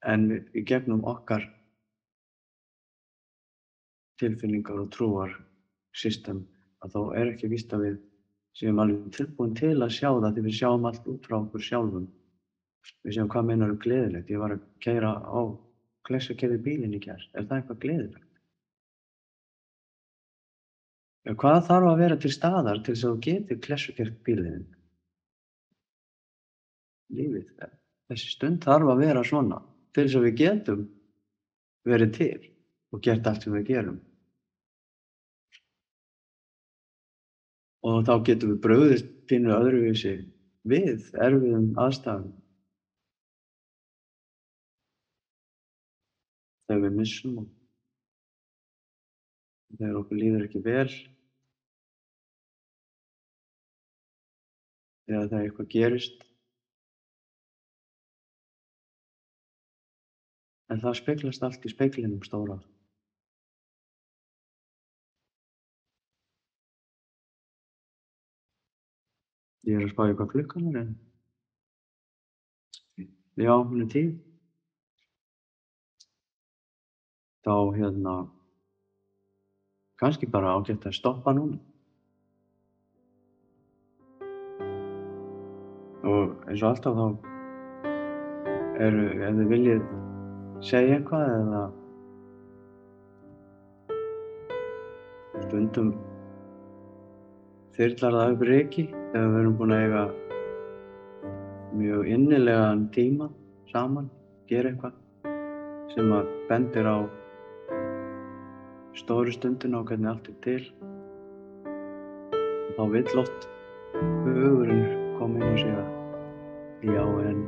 En 0.09 0.29
í 0.33 0.63
gegnum 0.67 1.05
okkar 1.09 1.45
tilfinningar 4.19 4.81
og 4.83 4.93
trúar 4.95 5.35
system 5.95 6.45
að 6.85 6.95
þá 6.95 7.01
er 7.21 7.33
ekki 7.33 7.51
víst 7.51 7.73
að 7.75 7.85
við 7.87 7.99
séum 8.59 8.81
alveg 8.83 9.11
tilbúin 9.15 9.57
til 9.59 9.77
að 9.77 9.95
sjá 9.95 10.09
það 10.11 10.31
því 10.37 10.45
við 10.47 10.57
sjáum 10.59 10.87
allt 10.89 11.11
út 11.11 11.27
frá 11.27 11.39
okkur 11.39 11.65
sjálfum. 11.65 12.07
Við 13.05 13.17
séum 13.17 13.31
hvað 13.33 13.51
meinar 13.51 13.75
um 13.75 13.83
gleðilegt. 13.83 14.31
Ég 14.31 14.43
var 14.43 14.55
að 14.55 14.65
keira 14.85 15.13
á 15.21 15.41
klessukerði 16.09 16.59
bílinn 16.65 16.97
í 16.97 17.03
kjær. 17.05 17.23
Er 17.35 17.47
það 17.47 17.61
eitthvað 17.61 17.83
gleðilegt? 17.85 18.28
Hvað 21.29 21.59
þarf 21.69 21.91
að 21.91 21.99
vera 22.01 22.17
til 22.17 22.33
staðar 22.33 22.79
til 22.81 22.95
þess 22.95 23.05
að 23.05 23.15
þú 23.15 23.23
getur 23.27 23.63
klessukerð 23.67 24.15
bílinn? 24.25 24.67
Lífið. 27.13 27.49
Þessi 28.09 28.33
stund 28.33 28.65
þarf 28.65 28.93
að 28.95 29.03
vera 29.05 29.25
svona 29.29 29.61
til 29.93 30.07
þess 30.07 30.21
að 30.21 30.29
við 30.29 30.39
getum 30.41 30.85
verið 31.89 32.15
til 32.17 32.39
og 32.93 33.03
gert 33.05 33.29
allt 33.29 33.45
sem 33.45 33.57
við 33.59 33.69
gerum. 33.69 33.99
og 37.89 38.03
þá 38.07 38.15
getum 38.27 38.53
við 38.53 38.61
bröðist 38.65 39.09
pínu 39.31 39.53
öðruvísi 39.55 40.15
við 40.69 41.07
erfiðum 41.15 41.69
aðstæðum. 41.79 42.33
Þegar 46.69 46.83
við 46.85 46.99
missum 46.99 47.39
og 47.43 47.47
þegar 49.79 50.01
okkur 50.03 50.21
líður 50.23 50.49
ekki 50.49 50.65
vel 50.65 50.91
þegar 55.09 55.45
eitthvað 55.45 55.71
gerist. 55.73 56.25
En 60.69 60.81
það 60.83 60.99
speglast 61.01 61.45
allt 61.47 61.65
í 61.65 61.73
speiklinum 61.73 62.25
stóra. 62.27 62.59
Ég 69.69 69.77
er 69.77 69.85
að 69.85 69.93
spá 69.93 70.03
í 70.09 70.17
hvað 70.17 70.33
klukkan 70.33 70.69
er 70.71 70.81
en 70.81 70.93
já, 73.39 73.53
hún 73.53 73.85
er 73.85 73.89
tíu. 73.93 74.13
Þá 77.45 77.55
hérna 77.77 78.15
kannski 80.01 80.29
bara 80.31 80.55
ágætt 80.57 80.89
að 80.89 80.97
stoppa 80.97 81.35
núna. 81.37 81.61
Og 86.09 86.37
eins 86.49 86.63
og 86.63 86.71
alltaf 86.71 86.95
þá 86.97 87.07
eru, 88.79 89.07
ef 89.27 89.35
þið 89.41 89.51
viljið 89.53 89.83
segja 90.65 90.99
eitthvað 90.99 91.33
eða 91.35 91.65
stundum 95.45 95.91
þyrlar 97.79 98.17
það 98.19 98.33
upp 98.35 98.47
reiki 98.49 98.87
þegar 98.93 99.29
við 99.33 99.41
erum 99.43 99.59
búin 99.59 99.75
að 99.75 99.85
eiga 99.85 100.05
mjög 101.79 102.09
innilegan 102.15 102.87
tíma 102.95 103.29
saman, 103.73 104.09
gera 104.51 104.73
eitthvað 104.73 104.97
sem 105.93 106.15
að 106.15 106.33
bendir 106.49 106.89
á 106.89 106.99
stóru 108.99 109.35
stundin 109.35 109.77
á 109.79 109.81
hvernig 109.85 110.11
allt 110.11 110.33
er 110.33 110.41
til. 110.47 110.65
Þá 112.79 112.83
vill 112.95 113.23
oft 113.23 113.49
hugurinn 113.95 114.85
kom 115.19 115.39
inn 115.39 115.49
og 115.53 115.63
segja 115.63 115.98
já 116.83 117.03
en 117.03 117.39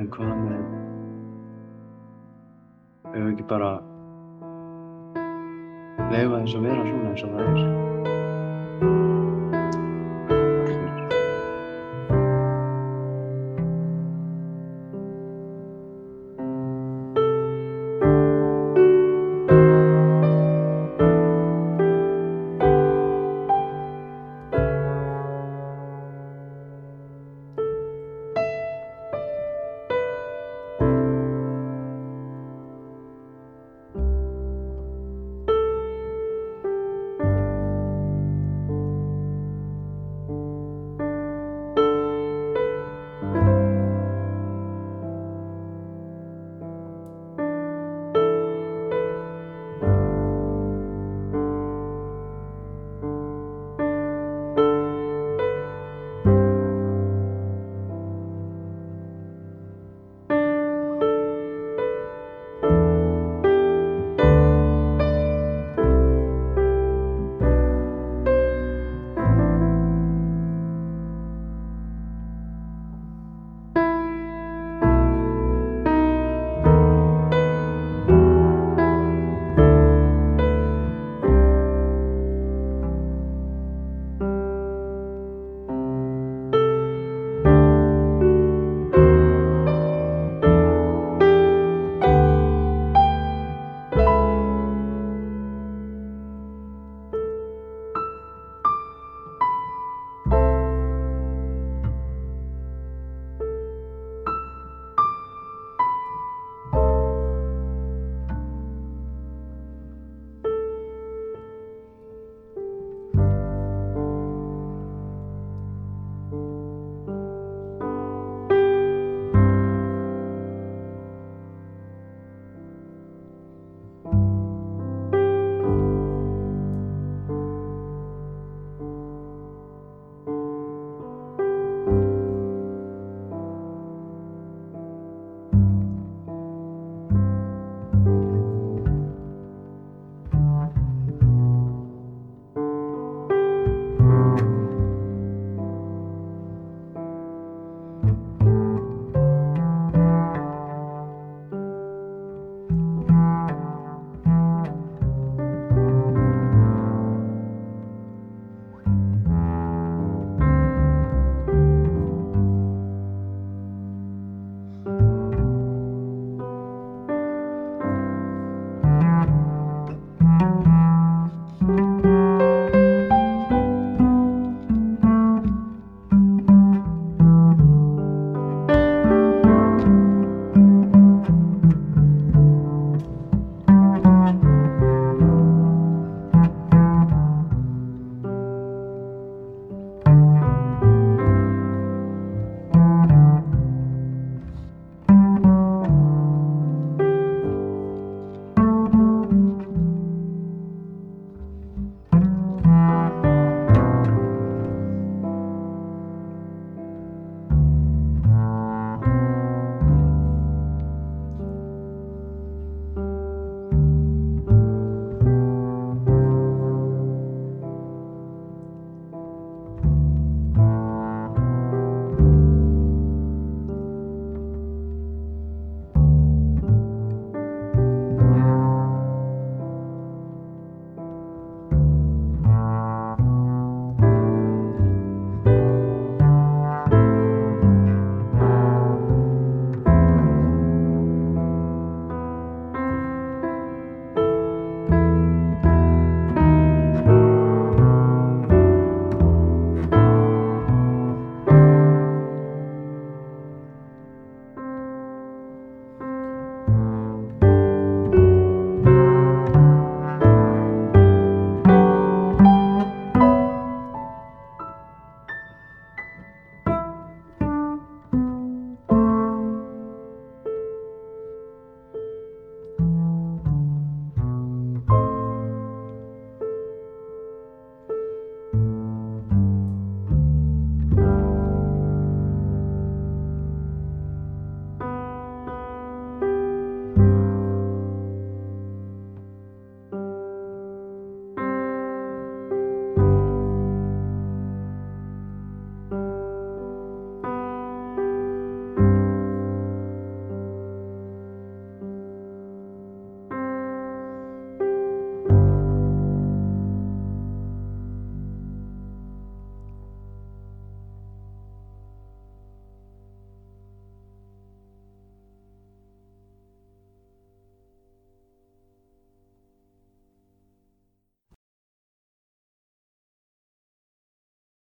en 0.00 0.06
hvað 0.08 0.30
með 0.40 0.62
ef 3.12 3.18
við 3.18 3.28
ekki 3.32 3.44
bara 3.50 3.72
leifa 6.08 6.40
þess 6.40 6.56
að 6.56 6.64
vera 6.70 6.86
svona 6.88 7.10
eins 7.10 7.26
og 7.26 7.36
það 7.36 7.44
er 7.44 8.11